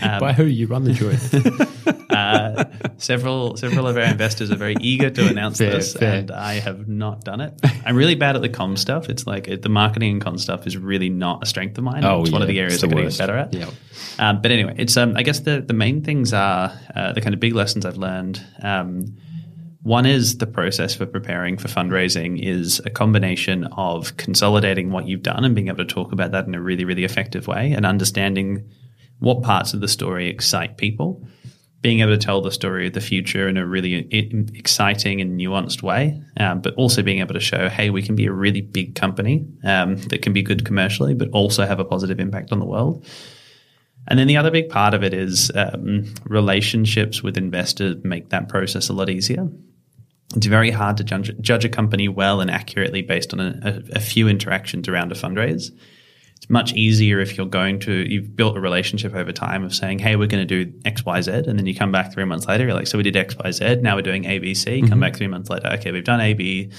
[0.00, 0.44] By who?
[0.44, 1.66] You run the joint.
[2.10, 2.64] Uh,
[2.98, 6.18] several several of our investors are very eager to announce Fair, this, fair.
[6.18, 7.54] and I have not done it.
[7.86, 9.08] I'm really bad at the com stuff.
[9.08, 12.04] It's like uh, the marketing and com stuff is really not a strength of mine.
[12.04, 13.18] Oh, it's one of the areas I'm the going to worst.
[13.18, 13.54] get better at.
[13.54, 13.70] Yeah.
[14.18, 17.32] Um, but anyway, it's um, I guess the the main things are uh, the kind
[17.32, 18.44] of big lessons I've learned.
[18.60, 19.16] Um,
[19.82, 25.22] one is the process for preparing for fundraising is a combination of consolidating what you've
[25.22, 27.86] done and being able to talk about that in a really, really effective way and
[27.86, 28.68] understanding
[29.20, 31.24] what parts of the story excite people,
[31.82, 34.06] being able to tell the story of the future in a really
[34.54, 38.26] exciting and nuanced way, um, but also being able to show, hey, we can be
[38.26, 42.20] a really big company um, that can be good commercially, but also have a positive
[42.20, 43.06] impact on the world.
[44.08, 48.48] And then the other big part of it is um, relationships with investors make that
[48.48, 49.48] process a lot easier.
[50.36, 53.96] It's very hard to judge, judge a company well and accurately based on a, a,
[53.96, 55.70] a few interactions around a fundraise.
[56.40, 59.98] It's much easier if you're going to, you've built a relationship over time of saying,
[59.98, 61.32] hey, we're going to do X, Y, Z.
[61.32, 63.50] And then you come back three months later, you're like, so we did X, Y,
[63.50, 63.76] Z.
[63.82, 64.80] Now we're doing A, B, C.
[64.80, 65.00] Come mm-hmm.
[65.00, 65.68] back three months later.
[65.74, 66.70] Okay, we've done A, B.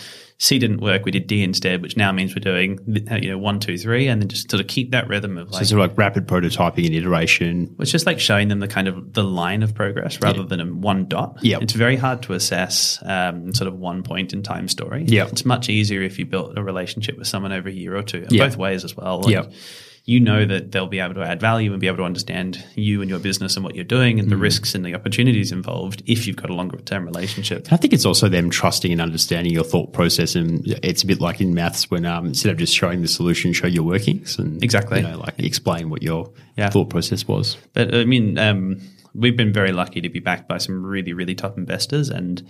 [0.42, 1.06] C didn't work.
[1.06, 2.80] We did D instead, which now means we're doing,
[3.22, 4.08] you know, one, two, three.
[4.08, 6.84] And then just sort of keep that rhythm of So sort of like rapid prototyping
[6.88, 7.76] and iteration.
[7.78, 10.66] it's just like showing them the kind of the line of progress rather than a
[10.66, 11.38] one dot.
[11.44, 11.62] Yep.
[11.62, 15.04] It's very hard to assess um, sort of one point in time story.
[15.06, 15.32] Yep.
[15.32, 18.26] It's much easier if you built a relationship with someone over a year or two,
[18.32, 18.50] Yep.
[18.50, 19.22] both ways as well.
[19.22, 19.54] Like, Yep.
[20.04, 23.02] You know that they'll be able to add value and be able to understand you
[23.02, 24.42] and your business and what you're doing and the Mm.
[24.42, 27.68] risks and the opportunities involved if you've got a longer term relationship.
[27.72, 31.22] I think it's also them trusting and understanding your thought process, and it's a bit
[31.22, 34.64] like in maths when um, instead of just showing the solution, show your workings, and
[34.64, 35.02] Exactly.
[35.02, 36.70] you know, like explain what your Yeah.
[36.72, 37.58] thought process was.
[37.74, 38.78] But I mean, um,
[39.14, 42.42] we've been very lucky to be backed by some really, really top investors, and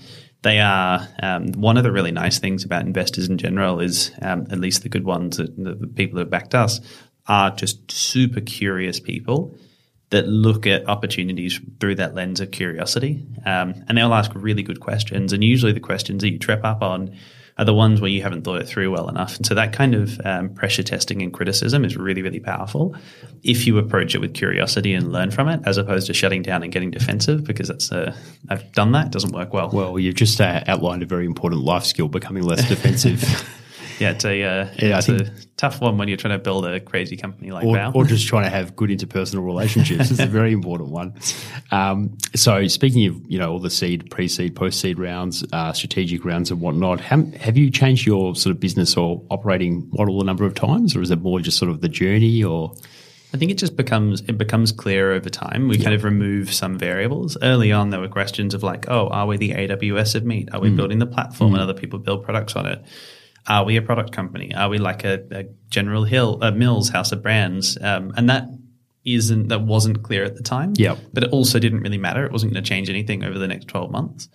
[0.43, 4.47] they are um, one of the really nice things about investors in general is um,
[4.49, 6.79] at least the good ones, that- the, the people that have backed us,
[7.27, 9.55] are just super curious people
[10.09, 14.79] that look at opportunities through that lens of curiosity, um, and they'll ask really good
[14.79, 17.15] questions, and usually the questions that you trip up on.
[17.57, 19.35] are the ones where you haven't thought it through well enough.
[19.35, 22.95] And so that kind of um, pressure testing and criticism is really, really powerful
[23.43, 26.63] if you approach it with curiosity and learn from it, as opposed to shutting down
[26.63, 28.15] and getting defensive, because that's uh,
[28.49, 29.07] I've done that.
[29.07, 29.69] It doesn't work well.
[29.71, 33.21] Well, you've just uh, outlined a very important life skill, becoming less defensive.
[34.01, 36.79] yeah, it's a, uh, Yeah, it's a tough one when you're trying to build a
[36.79, 37.91] crazy company like or, Vow.
[37.93, 40.09] or just trying to have good interpersonal relationships.
[40.09, 41.13] it's a very important one.
[41.69, 46.49] Um, so, speaking of you know all the seed, pre-seed, post-seed rounds, uh, strategic rounds,
[46.49, 50.45] and whatnot, have, have you changed your sort of business or operating model a number
[50.45, 52.43] of times, or is it more just sort of the journey?
[52.43, 52.73] Or
[53.33, 55.67] I think it just becomes it becomes clear over time.
[55.67, 57.37] We kind of remove some variables.
[57.41, 60.49] Early on, there were questions of like, oh, are we the AWS of meat?
[60.53, 62.83] Are we building the platform and other people build products on it?
[63.47, 64.53] Are we a product company?
[64.53, 67.77] Are we like a, a General Hill, a Mills House of Brands?
[67.81, 68.47] Um, and that
[69.03, 70.73] isn't that wasn't clear at the time.
[70.75, 70.99] Yep.
[71.13, 72.25] but it also didn't really matter.
[72.25, 74.29] It wasn't going to change anything over the next twelve months.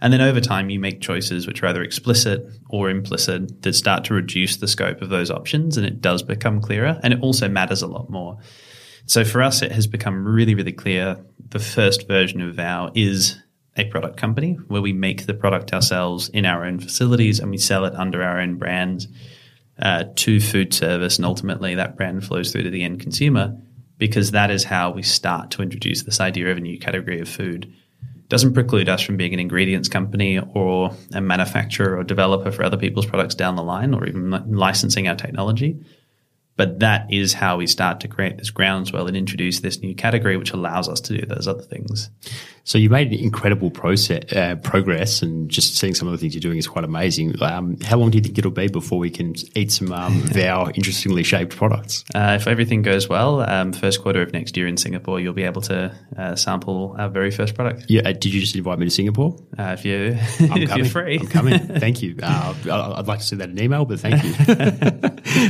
[0.00, 4.04] And then over time, you make choices which are either explicit or implicit that start
[4.04, 7.00] to reduce the scope of those options, and it does become clearer.
[7.02, 8.38] And it also matters a lot more.
[9.06, 11.16] So for us, it has become really, really clear.
[11.48, 13.40] The first version of Vow is
[13.78, 17.58] a product company where we make the product ourselves in our own facilities and we
[17.58, 19.08] sell it under our own brands
[19.80, 23.56] uh, to food service, and ultimately that brand flows through to the end consumer
[23.98, 27.28] because that is how we start to introduce this idea of a new category of
[27.28, 27.72] food.
[28.28, 32.76] Doesn't preclude us from being an ingredients company or a manufacturer or developer for other
[32.76, 35.82] people's products down the line, or even licensing our technology.
[36.56, 40.36] But that is how we start to create this groundswell and introduce this new category,
[40.36, 42.10] which allows us to do those other things.
[42.68, 46.42] So you made incredible process, uh, progress, and just seeing some of the things you're
[46.42, 47.34] doing is quite amazing.
[47.42, 50.68] Um, how long do you think it'll be before we can eat some um, Vow
[50.74, 52.04] interestingly shaped products?
[52.14, 55.44] Uh, if everything goes well, um, first quarter of next year in Singapore, you'll be
[55.44, 57.86] able to uh, sample our very first product.
[57.88, 59.34] Yeah, uh, did you just invite me to Singapore?
[59.58, 60.68] Uh, if you I'm if coming.
[60.76, 61.58] you're free, I'm coming.
[61.78, 62.16] Thank you.
[62.22, 62.54] Uh,
[62.96, 64.32] I'd like to send that in email, but thank you.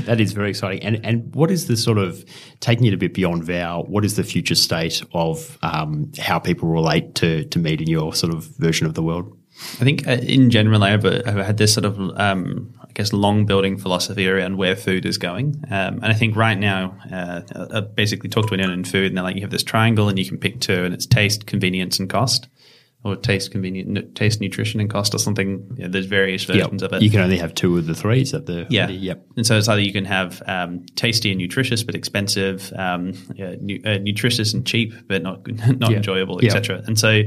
[0.04, 0.84] that is very exciting.
[0.84, 2.24] And and what is the sort of
[2.60, 3.82] taking it a bit beyond Vow?
[3.88, 8.14] What is the future state of um, how people relate to to meat in your
[8.14, 9.34] sort of version of the world?
[9.80, 13.44] I think uh, in general, I've, I've had this sort of, um, I guess, long
[13.44, 15.64] building philosophy around where food is going.
[15.68, 17.42] Um, and I think right now, uh,
[17.74, 20.16] I basically talk to anyone in food, and they're like, you have this triangle, and
[20.16, 22.46] you can pick two, and it's taste, convenience, and cost.
[23.04, 25.70] Or taste, convenient, taste, nutrition, and cost, or something.
[25.78, 27.00] Yeah, there's various versions of it.
[27.00, 28.22] You can only have two of the three.
[28.22, 28.88] Is that the Yeah.
[28.88, 29.24] Yep.
[29.36, 33.54] And so it's either you can have um, tasty and nutritious but expensive, um, yeah,
[33.60, 35.46] nu- uh, nutritious and cheap but not
[35.78, 35.98] not Yeah.
[35.98, 36.82] enjoyable, etc.
[36.86, 37.22] And so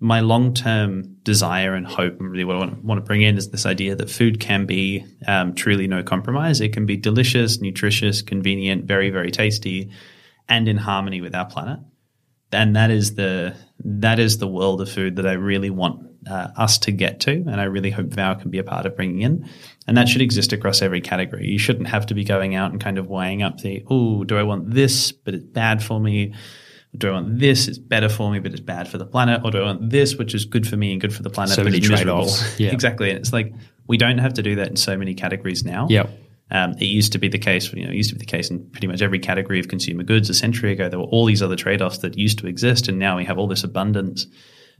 [0.00, 3.36] my long term desire and hope, and really what I want, want to bring in,
[3.36, 6.60] is this idea that food can be um, truly no compromise.
[6.60, 9.90] It can be delicious, nutritious, convenient, very very tasty,
[10.48, 11.80] and in harmony with our planet
[12.52, 16.48] and that is the that is the world of food that I really want uh,
[16.56, 19.22] us to get to, and I really hope Vow can be a part of bringing
[19.22, 19.48] in.
[19.86, 21.46] And that should exist across every category.
[21.46, 24.36] You shouldn't have to be going out and kind of weighing up the oh, do
[24.36, 26.34] I want this, but it's bad for me.
[26.96, 27.68] Do I want this?
[27.68, 29.42] It's better for me, but it's bad for the planet.
[29.44, 31.54] Or do I want this, which is good for me and good for the planet,
[31.54, 32.28] So but many it's miserable?
[32.56, 32.70] Yeah.
[32.72, 33.10] exactly.
[33.10, 33.52] And it's like
[33.86, 35.86] we don't have to do that in so many categories now.
[35.90, 36.10] Yep.
[36.50, 38.50] Um, it used to be the case, you know, it used to be the case
[38.50, 40.88] in pretty much every category of consumer goods a century ago.
[40.88, 43.38] There were all these other trade offs that used to exist, and now we have
[43.38, 44.26] all this abundance.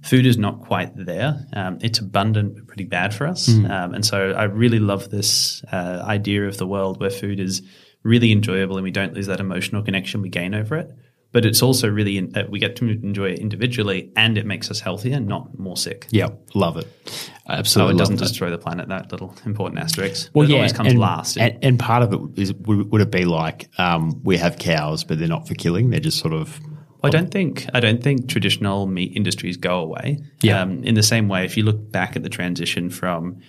[0.02, 1.44] Food is not quite there.
[1.52, 3.48] Um, it's abundant, but pretty bad for us.
[3.66, 7.62] Um, and so I really love this uh, idea of the world where food is
[8.04, 10.90] really enjoyable and we don't lose that emotional connection we gain over it.
[11.30, 14.80] But it's also really, uh, we get to enjoy it individually and it makes us
[14.80, 16.06] healthier, not more sick.
[16.10, 16.40] Yep.
[16.54, 16.88] Love it.
[17.46, 17.92] Absolutely.
[17.92, 20.30] Oh, it doesn't destroy the planet, that little important asterisk.
[20.32, 21.36] Well, yeah, always comes and, last.
[21.36, 25.04] And, and part of it is would, would it be like um, we have cows,
[25.04, 26.60] but they're not for killing; they're just sort of
[27.02, 30.18] I don't think I don't think traditional meat industries go away.
[30.42, 30.62] Yeah.
[30.62, 33.40] Um, in the same way, if you look back at the transition from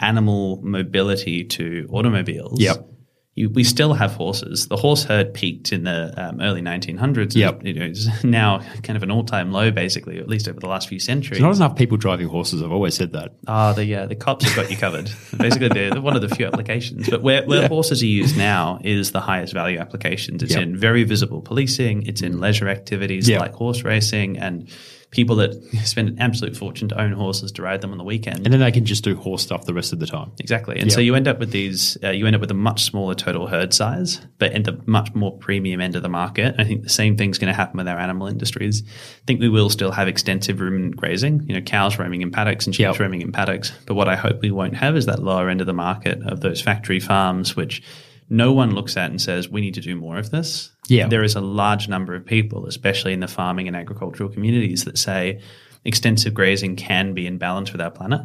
[0.00, 2.88] animal mobility to automobiles, Yep.
[3.36, 4.66] You, we still have horses.
[4.66, 7.36] The horse herd peaked in the um, early 1900s.
[7.36, 7.58] Yep.
[7.58, 10.66] and, you know, it's now kind of an all-time low, basically, at least over the
[10.68, 11.38] last few centuries.
[11.40, 12.62] There's not enough people driving horses.
[12.62, 13.34] I've always said that.
[13.46, 15.10] Ah, the uh, the cops have got you covered.
[15.38, 17.08] Basically, they're one of the few applications.
[17.10, 20.42] But where, where horses are used now is the highest value applications.
[20.42, 20.62] It's Yep.
[20.62, 22.06] in very visible policing.
[22.06, 23.40] It's in leisure activities Yep.
[23.40, 24.68] like horse racing and
[25.10, 28.44] people that spend an absolute fortune to own horses to ride them on the weekend.
[28.44, 30.32] And then they can just do horse stuff the rest of the time.
[30.40, 31.96] Exactly, and so you end up with these.
[32.02, 35.14] Uh, you end up with a much smaller total herd size, but in the much
[35.14, 36.54] more premium end of the market.
[36.58, 38.82] I think the same thing's going to happen with our animal industries.
[38.86, 41.44] I think we will still have extensive ruminant grazing.
[41.48, 43.00] You know, cows roaming in paddocks and sheep Yep.
[43.00, 43.72] roaming in paddocks.
[43.86, 46.40] But what I hope we won't have is that lower end of the market of
[46.40, 47.82] those factory farms, which
[48.28, 50.70] no one looks at and says we need to do more of this.
[50.88, 51.08] Yeah.
[51.08, 54.98] there is a large number of people, especially in the farming and agricultural communities, that
[54.98, 55.40] say
[55.84, 58.20] extensive grazing can be in balance with our planet.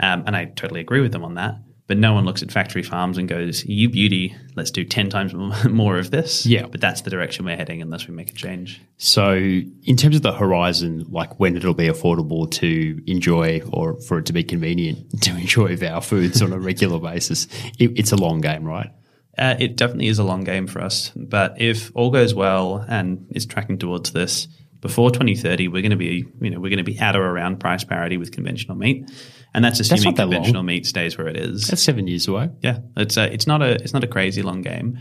[0.00, 1.56] Um, and I totally agree with them on that.
[1.88, 5.34] But no one looks at factory farms and goes, "You beauty, let's do ten times
[5.68, 6.66] more of this." Yeah.
[6.66, 8.80] but that's the direction we're heading unless we make a change.
[8.96, 14.18] So, in terms of the horizon, like when it'll be affordable to enjoy or for
[14.18, 17.46] it to be convenient to enjoy our foods on a regular basis,
[17.78, 18.90] it, it's a long game, right?
[19.36, 23.26] Uh, it definitely is a long game for us, but if all goes well and
[23.30, 24.46] is tracking towards this
[24.82, 27.58] before 2030, we're going to be, you know, we're going to be at or around
[27.58, 29.10] price parity with conventional meat,
[29.54, 30.32] and that's assuming not that long.
[30.32, 31.68] conventional meat stays where it is.
[31.68, 32.50] That's seven years away.
[32.60, 34.98] yeah, it's a, it's not a it's not a crazy long game,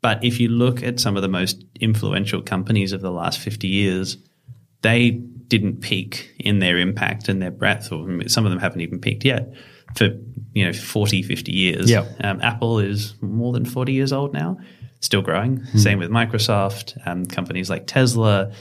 [0.00, 3.68] but if you look at some of the most influential companies of the last 50
[3.68, 4.16] years,
[4.82, 9.00] they didn't peak in their impact and their breadth, or some of them haven't even
[9.00, 9.48] peaked yet
[9.96, 10.08] for
[10.54, 11.90] you know 40, 50 years.
[11.90, 12.06] Yeah.
[12.22, 14.58] Um, Apple is more than 40 years old now,
[15.00, 15.64] still growing.
[15.76, 18.52] Same with Microsoft, um, companies like Tesla,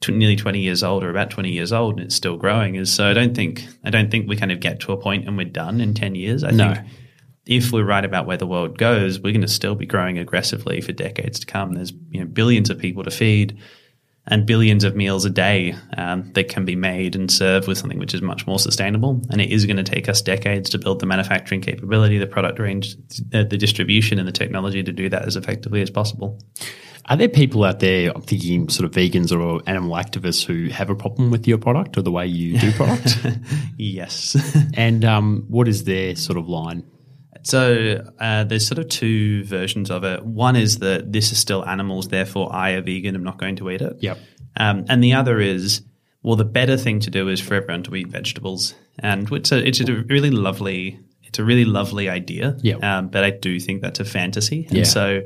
[0.00, 2.76] tw- nearly 20 years old or about 20 years old, and it's still growing.
[2.76, 5.26] Is so I don't think I don't think we kind of get to a point
[5.26, 6.44] and we're done in 10 years.
[6.44, 6.74] I No.
[6.74, 6.86] think
[7.44, 10.80] if we're right about where the world goes, we're going to still be growing aggressively
[10.80, 11.72] for decades to come.
[11.72, 13.58] There's you know billions of people to feed
[14.26, 17.98] and billions of meals a day um, that can be made and served with something
[17.98, 19.20] which is much more sustainable.
[19.30, 22.58] And it is going to take us decades to build the manufacturing capability, the product
[22.58, 22.96] range,
[23.34, 26.38] uh, the distribution, and the technology to do that as effectively as possible.
[27.06, 30.88] Are there people out there, I'm thinking sort of vegans or animal activists who have
[30.88, 33.18] a problem with your product or the way you do product?
[33.76, 34.36] Yes.
[34.74, 36.84] and um, what is their sort of line?
[37.42, 40.24] So uh, there's sort of two versions of it.
[40.24, 43.56] One is that this is still animals, therefore I I, a vegan, I'm not going
[43.56, 43.96] to eat it.
[44.00, 44.18] Yep.
[44.56, 45.82] Um, and the other is,
[46.22, 49.66] well, the better thing to do is for everyone to eat vegetables, and it's a
[49.66, 52.56] it's a really lovely it's a really lovely idea.
[52.62, 52.82] Yep.
[52.84, 54.84] Um, but I do think that's a fantasy, and Yeah.
[54.84, 55.22] so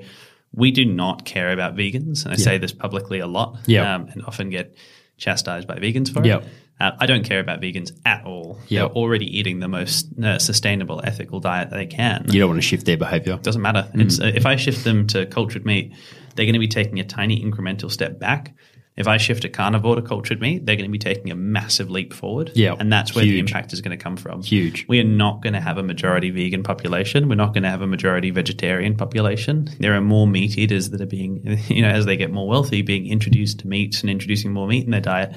[0.53, 3.59] we do not care about vegans, and I say this publicly a lot.
[3.67, 3.87] Yep.
[3.87, 4.75] Um, and often get
[5.19, 6.43] chastised by vegans for Yep.
[6.43, 6.49] it.
[6.79, 8.59] Uh, I don't care about vegans at all.
[8.69, 8.69] Yep.
[8.69, 12.27] They're already eating the most uh, sustainable, ethical diet they can.
[12.29, 13.39] You don't want to shift their behavior.
[13.39, 13.89] Doesn't matter.
[13.95, 14.03] Mm.
[14.03, 15.95] It's uh, if I shift them to cultured meat,
[16.35, 18.55] they're going to be taking a tiny incremental step back.
[18.97, 21.91] If I shift a carnivore to cultured meat, they're going to be taking a massive
[21.91, 22.53] leap forward.
[22.55, 24.43] Yeah, and that's where the impact is going to come from.
[24.43, 24.87] Huge.
[24.89, 27.29] We are not going to have a majority vegan population.
[27.29, 29.69] We're not going to have a majority vegetarian population.
[29.81, 32.81] There are more meat eaters that are being, you know, as they get more wealthy,
[32.81, 35.35] being introduced to meat and introducing more meat in their diet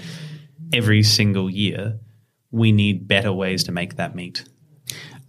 [0.74, 1.99] every single year.
[2.51, 4.43] We need better ways to make that meat.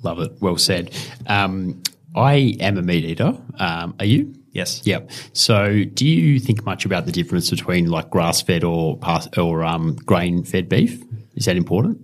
[0.02, 0.32] Love it.
[0.40, 0.94] Well said.
[1.26, 1.82] Um,
[2.16, 3.36] I am a meat eater.
[3.58, 4.34] Um, are you?
[4.52, 4.84] Yes.
[4.84, 5.10] Yep.
[5.32, 9.94] So, do you think much about the difference between like grass-fed or pas- or um,
[9.94, 11.02] grain-fed beef?
[11.36, 12.00] Is that important?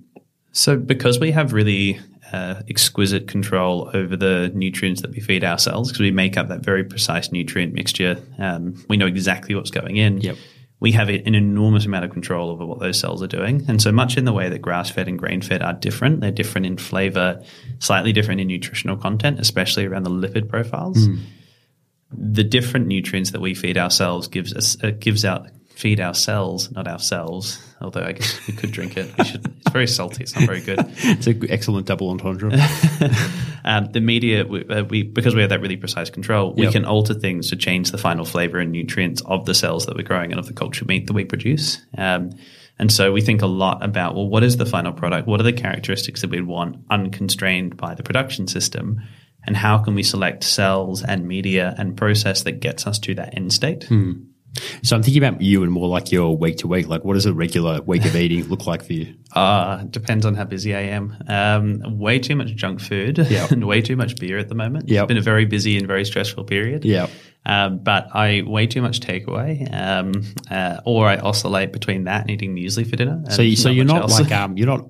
[0.52, 1.98] So, because we have really
[2.32, 6.60] uh, exquisite control over the nutrients that we feed ourselves, because we make up that
[6.60, 10.20] very precise nutrient mixture, um, we know exactly what's going in.
[10.20, 10.36] Yep.
[10.78, 13.64] We have an enormous amount of control over what those cells are doing.
[13.66, 16.20] And so much in the way that grass fed and grain fed are different.
[16.20, 17.42] They're different in flavor,
[17.78, 21.06] slightly different in nutritional content, especially around the lipid profiles.
[22.12, 26.70] The different nutrients that we feed ourselves gives us uh, gives out feed our cells,
[26.70, 27.58] not ourselves.
[27.80, 29.12] Although I guess we could drink it.
[29.18, 29.44] We should.
[29.44, 30.22] It's very salty.
[30.22, 30.78] It's not very good.
[30.98, 32.52] It's an excellent double entendre.
[33.66, 36.84] Um, the media, we, uh, we because we have that really precise control, we can
[36.84, 40.30] alter things to change the final flavor and nutrients of the cells that we're growing
[40.30, 41.84] and of the cultured meat that we produce.
[41.98, 42.30] Um,
[42.78, 45.26] and so we think a lot about well, what is the final product?
[45.26, 49.00] What are the characteristics that we want unconstrained by the production system?
[49.44, 53.36] And how can we select cells and media and process that gets us to that
[53.36, 53.90] end state?
[54.82, 56.88] So, I'm thinking about you and more like your week to week.
[56.88, 59.14] Like, what does a regular week of eating look like for you?
[59.32, 61.16] Uh, depends on how busy I am.
[61.28, 63.48] Um, way too much junk food Yeah.
[63.50, 64.88] and way too much beer at the moment.
[64.88, 65.04] Yep.
[65.04, 66.84] It's been a very busy and very stressful period.
[66.84, 67.08] Yeah.
[67.48, 72.30] Um, but I way too much takeaway, um, uh, or I oscillate between that and
[72.30, 73.22] eating muesli for dinner.
[73.30, 74.20] So, you, so you're not else.
[74.20, 74.84] like um, you're not.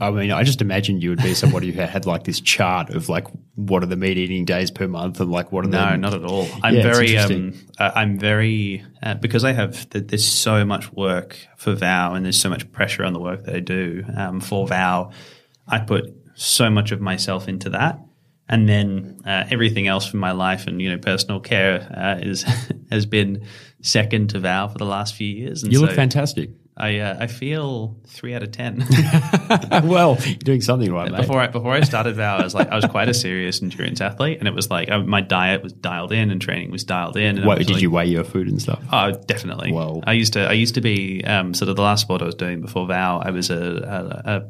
[0.00, 3.08] I mean, I just imagined you would be somebody who had like this chart of
[3.08, 5.96] like what are the meat eating days per month and like what are No, the
[5.96, 6.48] not at all.
[6.64, 10.92] I'm Yeah, very, um, uh, I'm very, uh, because I have, th- there's so much
[10.92, 14.40] work for Vow and there's so much pressure on the work that I do um,
[14.40, 15.12] for Vow.
[15.68, 18.00] I put so much of myself into that.
[18.48, 22.44] And then uh, everything else from my life and you know personal care uh, is
[22.90, 23.46] has been
[23.80, 25.62] second to Vow for the last few years.
[25.62, 26.50] And You look fantastic.
[26.76, 28.84] I uh, I feel three out of ten.
[29.84, 31.20] well, you're doing something right, mate.
[31.20, 34.00] before I, before I started Vow, I was like I was quite a serious endurance
[34.00, 37.16] athlete, and it was like uh, my diet was dialed in and training was dialed
[37.16, 37.36] in.
[37.36, 38.82] And I Wait, did like- you weigh your food and stuff?
[38.92, 39.70] Oh, definitely.
[39.70, 42.24] Well, I used to I used to be um, sort of the last sport I
[42.24, 43.22] was doing before Vow.
[43.24, 44.44] I was a, a, a,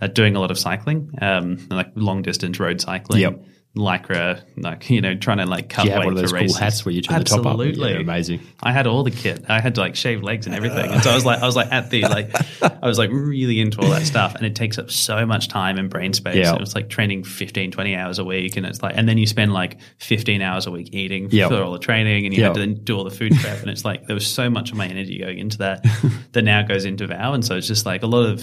[0.00, 3.20] a doing a lot of cycling, um, like long distance road cycling.
[3.22, 3.44] Yep.
[3.76, 6.32] lycra, like you know, trying to like cut Do you have weight one of those
[6.32, 6.56] cool races.
[6.58, 7.46] hats where you turn the top up?
[7.46, 8.40] Absolutely, Yeah, amazing.
[8.62, 9.44] I had all the kit.
[9.50, 11.56] I had to like shave legs and everything, and so I was like, I was
[11.56, 12.30] like at the like,
[12.82, 15.76] I was like really into all that stuff, and it takes up so much time
[15.76, 16.36] and brain space.
[16.36, 16.54] Yeah.
[16.54, 19.26] It was like training 15, 20 hours a week, and it's like, and then you
[19.26, 21.48] spend like fifteen hours a week eating Yeah.
[21.48, 22.46] for all the training, and you Yeah.
[22.46, 24.70] have to then do all the food prep, and it's like there was so much
[24.70, 25.84] of my energy going into that
[26.32, 28.42] that now goes into Vow, and so it's just like a lot of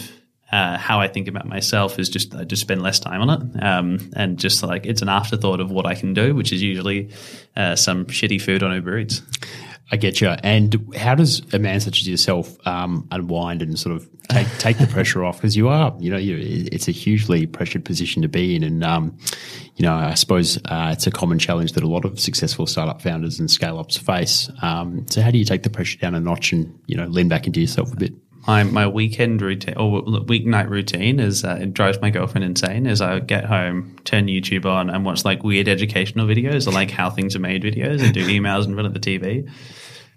[0.54, 3.64] uh, how I think about myself is just I just spend less time on it,
[3.64, 7.10] um, and just like it's an afterthought of what I can do, which is usually
[7.56, 9.24] uh, some shitty food on Uber Eats.
[9.92, 10.30] I get you.
[10.30, 14.78] And how does a man such as yourself um, unwind and sort of take take
[14.78, 15.38] the pressure off?
[15.38, 16.38] Because you are, you know, you
[16.72, 19.18] it's a hugely pressured position to be in, and um,
[19.76, 23.02] you know, I suppose uh, it's a common challenge that a lot of successful startup
[23.02, 24.52] founders and scale ups face.
[24.62, 27.28] Um, so, how do you take the pressure down a notch and you know lean
[27.28, 28.14] back into yourself a bit?
[28.46, 32.86] My my weekend routine or weeknight routine is uh, it drives my girlfriend insane.
[32.86, 36.92] Is I get home, turn YouTube on, and watch like weird educational videos or like
[36.92, 39.50] how things are made videos, and do emails in front of the TV.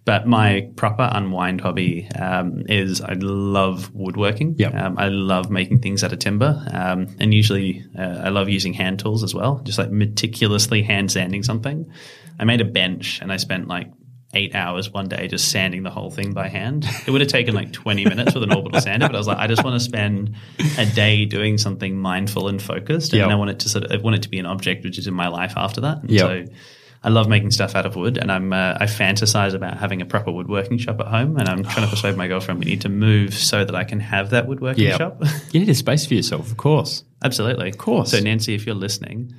[0.06, 4.54] But my proper unwind hobby um, is I love woodworking.
[4.56, 4.74] Yep.
[4.74, 8.72] Um, I love making things out of timber, um, and usually uh, I love using
[8.72, 9.60] hand tools as well.
[9.64, 11.90] Just like meticulously hand sanding something.
[12.38, 13.90] I made a bench, and I spent like
[14.36, 16.86] eight hours one day just sanding the whole thing by hand.
[17.06, 19.38] It would have taken like 20 minutes with an orbital sander, but I was like,
[19.38, 20.36] I just want to spend
[20.78, 23.12] a day doing something mindful and focused.
[23.12, 23.30] And Yep.
[23.30, 25.06] I want it to sort of, I want it to be an object which is
[25.06, 26.02] in my life after that.
[26.02, 26.20] And Yep.
[26.20, 26.52] So
[27.04, 30.06] I love making stuff out of wood and I'm, uh, I fantasize about having a
[30.06, 31.36] proper woodworking shop at home.
[31.38, 34.00] And I'm trying to persuade my girlfriend we need to move so that I can
[34.00, 35.22] have that woodworking shop.
[35.52, 37.04] you need a space for yourself, of course.
[37.26, 37.68] Absolutely.
[37.70, 38.12] Of course.
[38.12, 39.34] So Nancy, if you're listening,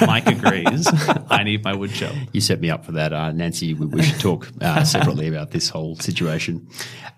[0.00, 0.88] Mike agrees.
[1.30, 1.92] I need my wood.
[2.32, 3.72] You set me up for that, uh, Nancy.
[3.74, 6.68] We, we should talk uh, separately about this whole situation.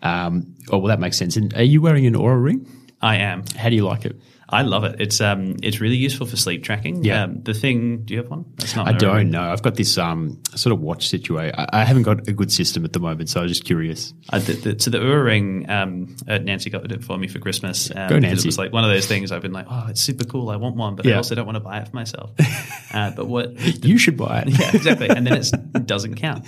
[0.02, 1.36] Um, oh, well, that makes sense.
[1.36, 2.66] And are you wearing an Oura ring?
[3.00, 3.44] I am.
[3.56, 4.20] How do you like it?
[4.52, 5.00] I love it.
[5.00, 7.02] It's um, it's really useful for sleep tracking.
[7.02, 7.24] Yeah.
[7.24, 8.44] Um, the thing, do you have one?
[8.56, 9.50] That's not I don't know.
[9.50, 11.54] I've got this um, sort of watch situation.
[11.56, 14.12] I, I haven't got a good system at the moment, so I was just curious.
[14.30, 17.38] Uh, the, the, so the Oura Ring, um, uh, Nancy got it for me for
[17.38, 17.90] Christmas.
[17.94, 18.42] Um, Go, Nancy.
[18.42, 20.50] It was like one of those things I've been like, oh, it's super cool.
[20.50, 22.32] I want one, but I also don't want to buy it for myself.
[22.92, 23.52] uh, but what
[23.84, 24.60] You should buy it.
[24.60, 25.08] yeah, exactly.
[25.08, 26.46] And then it's, it doesn't count.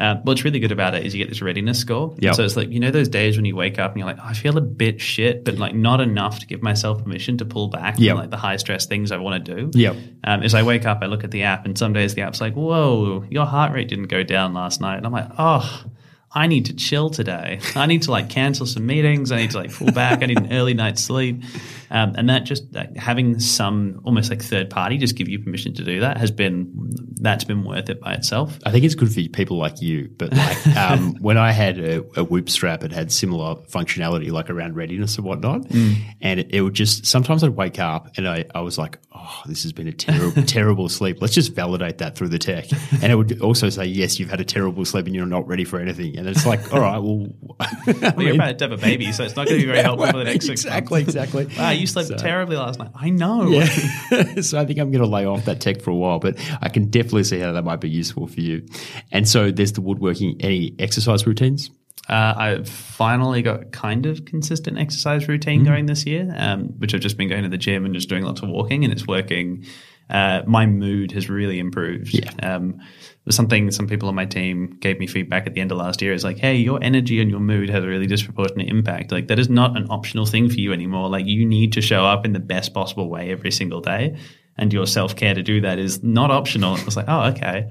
[0.00, 2.16] Uh, what's really good about it is you get this readiness score.
[2.18, 2.34] Yep.
[2.34, 4.26] So it's like, you know, those days when you wake up and you're like, oh,
[4.26, 7.68] I feel a bit shit, but like not enough to give myself permission to pull
[7.68, 8.12] back Yep.
[8.12, 9.78] from like the high stress things I want to do.
[9.78, 9.96] Yep.
[10.24, 12.40] Um, as I wake up, I look at the app and some days the app's
[12.40, 14.96] like, whoa, your heart rate didn't go down last night.
[14.96, 15.84] And I'm like, oh,
[16.32, 17.60] I need to chill today.
[17.74, 19.32] I need to like cancel some meetings.
[19.32, 20.22] I need to like pull back.
[20.22, 21.42] I need an early night's sleep.
[21.90, 25.74] Um, and that just like, having some almost like third party just give you permission
[25.74, 26.72] to do that has been
[27.20, 28.58] that's been worth it by itself.
[28.64, 32.04] I think it's good for people like you, but like um, when I had a,
[32.18, 35.62] a Whoop strap, it had similar functionality, like around readiness and whatnot.
[35.62, 35.96] Mm.
[36.20, 39.42] And it, it would just sometimes I'd wake up and I, I was like, "Oh,
[39.46, 41.18] this has been a terrible, terrible sleep.
[41.20, 42.66] Let's just validate that through the tech."
[43.02, 45.64] And it would also say, "Yes, you've had a terrible sleep and you're not ready
[45.64, 47.26] for anything." And it's like, "All right, well,
[47.60, 49.82] I Well, you're about to have a baby, so it's not going to be very
[49.82, 51.14] helpful for the next six exactly, months.
[51.14, 51.46] exactly.
[51.56, 52.90] Wow, you slept So- terribly last night.
[52.94, 53.48] I know.
[53.48, 53.64] Yeah.
[54.40, 56.68] so I think I'm going to lay off that tech for a while, but I
[56.68, 58.66] can definitely see how that might be useful for you.
[59.12, 60.36] And so there's the woodworking.
[60.40, 61.70] Any exercise routines?
[62.08, 65.68] Uh, I've finally got kind of consistent exercise routine Mm-hmm.
[65.68, 68.22] going this year, um, which I've just been going to the gym and just doing
[68.24, 69.64] lots of walking, and it's working.
[70.08, 72.14] Uh, my mood has really improved.
[72.14, 72.30] Yeah.
[72.40, 72.80] Um,
[73.26, 76.00] there's something some people on my team gave me feedback at the end of last
[76.00, 76.12] year.
[76.12, 79.10] Is like, hey, your energy and your mood has a really disproportionate impact.
[79.10, 81.08] Like that is not an optional thing for you anymore.
[81.08, 84.16] Like you need to show up in the best possible way every single day,
[84.56, 86.76] and your self care to do that is not optional.
[86.76, 87.68] It was like, oh, okay.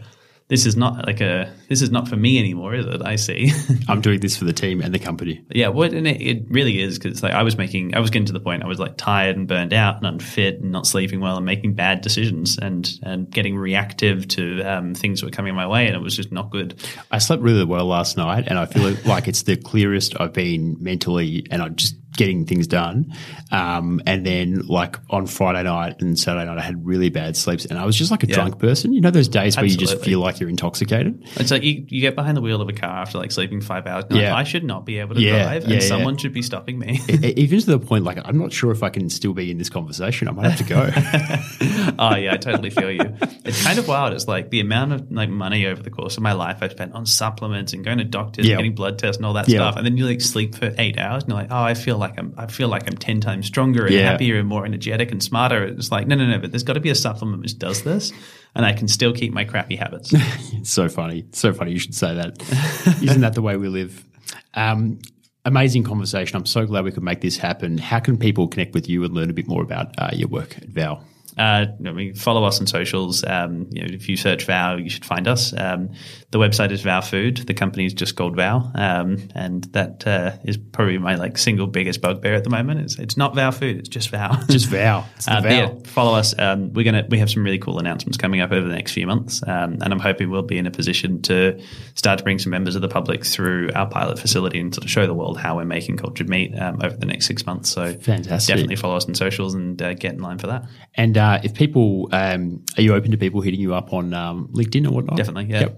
[0.48, 1.52] This is not like a.
[1.70, 3.02] This is not for me anymore, is it?
[3.04, 3.52] I see.
[3.89, 5.43] I'm doing this for the team and the company.
[5.50, 8.28] Yeah, what and it, it really is because like I was making, I was getting
[8.28, 11.20] to the point I was like tired and burned out and unfit and not sleeping
[11.20, 15.56] well and making bad decisions and and getting reactive to um, things that were coming
[15.56, 16.80] my way and it was just not good.
[17.10, 20.78] I slept really well last night, and I feel like it's the clearest I've been
[20.80, 23.11] mentally, and I'm just getting things done.
[23.51, 27.66] Um, and then, like on Friday night and Saturday night, I had really bad sleeps,
[27.66, 28.36] and I was just like a Yeah.
[28.36, 28.93] drunk person.
[28.93, 31.22] You know, those days where you just feel like you're intoxicated.
[31.38, 33.86] It's like you, you get behind the wheel of a car after like sleeping five
[33.88, 34.05] hours.
[34.09, 34.34] And Yeah.
[34.34, 35.88] like, I should not be able to Yeah, drive, yeah, and yeah.
[35.88, 36.99] someone should be stopping me.
[37.07, 39.70] Even to the point, like I'm not sure if I can still be in this
[39.70, 40.28] conversation.
[40.28, 40.89] I might have to go.
[41.99, 43.16] oh yeah, I totally feel you.
[43.43, 44.13] It's kind of wild.
[44.13, 46.93] It's like the amount of like money over the course of my life I spent
[46.93, 49.76] on supplements and going to doctors, and getting blood tests, and all that stuff.
[49.76, 52.05] And then you like sleep for eight hours, and you're like, oh, I feel like
[52.18, 54.12] I'm, I feel like I'm ten times stronger and Yeah.
[54.12, 55.64] happier and more energetic and smarter.
[55.64, 56.39] It's like, no, no, no.
[56.39, 58.12] But there's got to be a supplement which does this,
[58.56, 60.14] and I can still keep my crappy habits.
[60.53, 61.26] It's so funny.
[61.32, 62.41] So funny you should say that.
[63.03, 64.03] Isn't that the way we live?
[64.53, 64.99] Um,
[65.43, 66.36] amazing conversation.
[66.38, 67.78] I'm so glad we could make this happen.
[67.78, 70.58] How can people connect with you and learn a bit more about uh, your work
[70.58, 71.01] at Vow?
[71.38, 73.23] Uh, I mean, follow us on socials.
[73.23, 75.53] Um, you know, if you search Vow, you should find us.
[75.57, 75.91] Um,
[76.31, 77.38] the website is Vow Food.
[77.38, 81.67] The company is just called Vow, um, and that uh, is probably my like single
[81.67, 82.81] biggest bugbear at the moment.
[82.81, 83.77] It's, it's not Vow Food.
[83.77, 84.39] It's just Vow.
[84.49, 85.05] Just Vow.
[85.27, 85.49] Uh, Vow.
[85.49, 86.38] yeah, follow us.
[86.38, 89.07] Um, we're gonna we have some really cool announcements coming up over the next few
[89.07, 91.59] months, um, and I'm hoping we'll be in a position to
[91.95, 94.91] start to bring some members of the public through our pilot facility and sort of
[94.91, 97.69] show the world how we're making cultured meat um, over the next six months.
[97.69, 98.55] So Fantastic.
[98.55, 100.65] definitely follow us on socials and uh, get in line for that.
[100.93, 104.47] And uh, if people, um, are you open to people hitting you up on um,
[104.53, 105.17] LinkedIn or whatnot?
[105.17, 105.69] Definitely, yeah.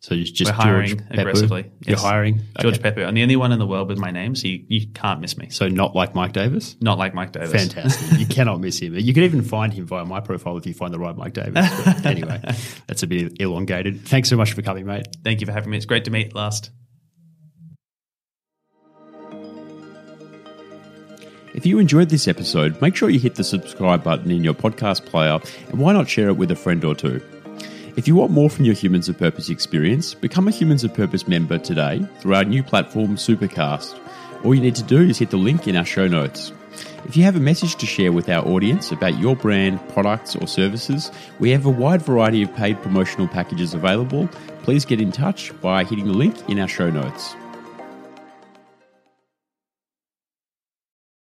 [0.00, 1.70] So just, just We're hiring George aggressively.
[1.86, 2.90] You're hiring George Okay.
[2.90, 3.06] Peppou.
[3.06, 5.38] I'm the only one in the world with my name, so you, you can't miss
[5.38, 5.48] me.
[5.50, 6.76] So not like Mike Davis.
[6.80, 7.52] Not like Mike Davis.
[7.52, 8.18] Fantastic.
[8.18, 8.94] you cannot miss him.
[8.94, 11.84] You can even find him via my profile if you find the right Mike Davis.
[11.84, 12.40] But anyway,
[12.88, 14.06] that's a bit elongated.
[14.08, 15.06] Thanks so much for coming, mate.
[15.22, 15.76] Thank you for having me.
[15.76, 16.70] It's great to meet last.
[21.56, 25.06] If you enjoyed this episode, make sure you hit the subscribe button in your podcast
[25.06, 25.40] player
[25.70, 27.22] and why not share it with a friend or two?
[27.96, 31.26] If you want more from your Humans of Purpose experience, become a Humans of Purpose
[31.26, 33.98] member today through our new platform, Supercast.
[34.44, 36.52] All you need to do is hit the link in our show notes.
[37.06, 40.46] If you have a message to share with our audience about your brand, products, or
[40.46, 44.28] services, we have a wide variety of paid promotional packages available.
[44.62, 47.34] Please get in touch by hitting the link in our show notes.